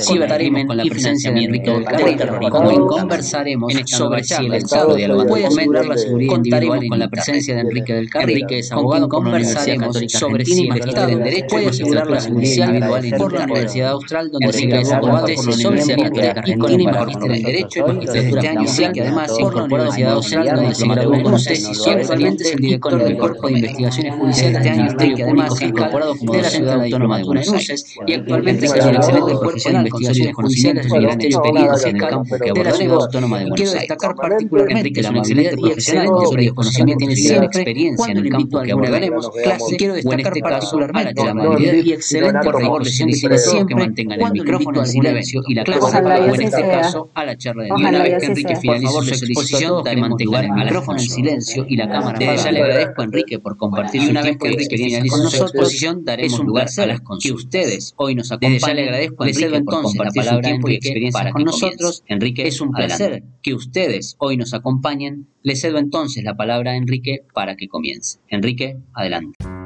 cibercrimen 0.00 0.66
con 0.66 0.76
la 0.76 0.84
presencia 0.84 1.32
de 1.32 1.44
Enrique 1.44 1.70
del 1.70 1.84
Carril. 1.84 2.18
Hoy 2.52 2.86
conversaremos 2.88 3.72
sobre 3.86 4.24
si 4.24 4.46
el 4.46 4.54
Estado 4.54 4.96
puede 5.28 5.46
asegurar 5.46 5.86
la 5.86 5.96
seguridad 5.96 6.34
individual 6.34 6.80
con 6.88 6.98
la 6.98 7.08
presencia 7.08 7.54
de 7.54 7.60
Enrique 7.60 7.94
del 7.94 8.10
Carril. 8.10 8.38
Enrique 8.38 8.58
es 8.58 8.72
abogado 8.72 9.08
conversaremos 9.08 9.96
sobre 10.08 10.44
si 10.44 10.66
el 10.66 10.76
Estado 10.78 11.03
en 11.10 11.22
Derecho 11.22 11.46
puede 11.48 11.68
asegurar 11.68 12.10
la 12.10 12.20
seguridad 12.20 12.68
individual 12.68 13.14
por 13.18 13.32
la 13.32 13.44
Universidad 13.44 13.90
Austral, 13.90 14.30
donde 14.30 14.52
se 14.52 14.66
graduó 14.66 15.00
con 15.00 15.24
tesis 15.24 15.62
sobre 15.62 15.80
Argentina 15.80 16.54
y 16.54 16.76
tiene 16.76 16.92
magíster 16.92 17.32
en 17.32 17.42
Derecho 17.42 17.78
y 17.80 17.82
magistratura 17.82 18.54
judicial, 18.54 18.92
que 18.92 19.00
además 19.00 19.32
por 19.38 19.54
la 19.54 19.64
Universidad 19.64 20.12
Austral, 20.12 20.56
donde 20.56 20.74
se 20.74 20.88
graduó 20.88 21.22
con 21.22 21.44
tesis 21.44 21.78
sobre 21.78 22.04
actualmente 22.04 22.44
es 22.44 22.52
el 22.52 22.60
director 22.60 23.04
del 23.04 23.18
Cuerpo 23.18 23.46
de 23.48 23.52
Investigaciones 23.54 24.14
Judiciales 24.14 24.62
de 24.62 24.70
año 24.70 24.96
que 24.96 25.22
además 25.22 25.54
es 25.54 25.62
incorporado 25.62 26.16
como 26.16 26.32
de 26.32 26.42
la 26.42 26.50
Ciudad 26.50 26.82
Autónoma 26.82 27.18
de 27.18 27.24
Buenos 27.24 27.52
Aires 27.52 27.96
y 28.06 28.12
actualmente 28.12 28.66
es 28.66 28.72
un 28.72 28.94
excelente 28.94 29.32
cuerpo 29.32 29.50
de 29.50 29.72
investigaciones 29.72 30.34
judiciales 30.34 30.86
y 30.86 30.98
gran 31.00 31.20
experiencia 31.20 31.88
en 31.88 31.96
el 31.96 32.02
campo 32.02 32.36
que 32.38 32.52
de 32.52 32.64
la 32.64 32.72
Ciudad 32.72 32.96
Autónoma 32.96 33.38
de 33.38 33.44
Buenos 33.44 33.74
Aires. 33.74 33.74
Quiero 33.74 33.80
destacar 33.80 34.14
particularmente 34.14 35.02
la 35.02 35.08
excelente 35.18 35.56
profesional 35.56 36.08
y 36.40 36.48
conocimiento 36.48 36.98
tiene 36.98 37.16
siempre 37.16 37.46
experiencia 37.46 38.12
en 38.12 38.18
el 38.18 38.28
campo 38.28 38.62
que 38.62 38.72
abordaremos 38.72 39.30
clase. 39.30 39.76
Quiero 39.76 39.94
destacar 39.94 40.32
particularmente 40.40 40.93
la 41.02 41.30
amabilidad 41.30 41.74
y 41.74 41.92
excelente 41.92 42.52
revolución 42.52 43.10
de 43.10 43.16
silencio 43.16 43.66
que 43.66 43.74
mantengan 43.74 44.20
el 44.20 44.32
micrófono 44.32 44.80
en 44.80 44.86
silencio 44.86 45.42
y 45.48 45.54
la 45.54 45.64
clase, 45.64 45.98
en 45.98 46.42
este 46.42 46.62
caso, 46.62 47.10
a 47.14 47.24
la 47.24 47.36
charla 47.36 47.64
de 47.64 47.72
una 47.72 48.02
vez 48.02 48.20
que 48.20 48.26
Enrique 48.26 48.56
finalice 48.56 49.14
su 49.14 49.24
exposición, 49.24 49.84
que 49.84 49.96
mantenga 49.96 50.40
el 50.40 50.52
micrófono 50.52 50.98
en 50.98 51.08
silencio 51.08 51.66
y 51.68 51.76
la 51.76 51.88
cámara. 51.88 52.18
Desde 52.18 52.36
ya 52.36 52.52
le 52.52 52.62
agradezco 52.62 53.02
a 53.02 53.04
Enrique 53.04 53.38
por 53.38 53.56
compartir 53.56 54.02
y 54.02 54.08
una 54.08 54.22
vez 54.22 54.36
que 54.36 54.48
Enrique 54.48 54.76
finalice 54.76 55.16
su 55.28 55.42
exposición, 55.42 56.04
daremos 56.04 56.40
lugar 56.40 56.68
a 56.76 56.86
las 56.86 57.00
consultas. 57.00 57.24
Que 57.24 57.32
ustedes 57.32 57.94
hoy 57.96 58.14
nos 58.14 58.30
acompañen. 58.30 58.54
Desde 58.54 58.66
ya 58.66 58.74
le 58.74 58.82
agradezco 58.82 59.24
a 59.24 59.28
Enrique 59.28 59.60
por 59.62 59.82
compartir 59.82 60.24
su 60.24 60.40
tiempo 60.40 60.68
y 60.68 60.74
experiencia 60.74 61.30
con 61.30 61.44
nosotros. 61.44 62.02
Enrique, 62.06 62.46
es 62.46 62.60
un 62.60 62.70
placer 62.72 63.22
que 63.42 63.54
ustedes 63.54 64.16
hoy 64.18 64.36
nos 64.36 64.54
acompañen. 64.54 65.28
Le 65.42 65.56
cedo 65.56 65.78
entonces 65.78 66.24
la 66.24 66.36
palabra 66.36 66.72
a 66.72 66.76
Enrique 66.76 67.20
para 67.34 67.56
que 67.56 67.68
comience. 67.68 68.18
Enrique, 68.28 68.76
adelante. 68.94 69.63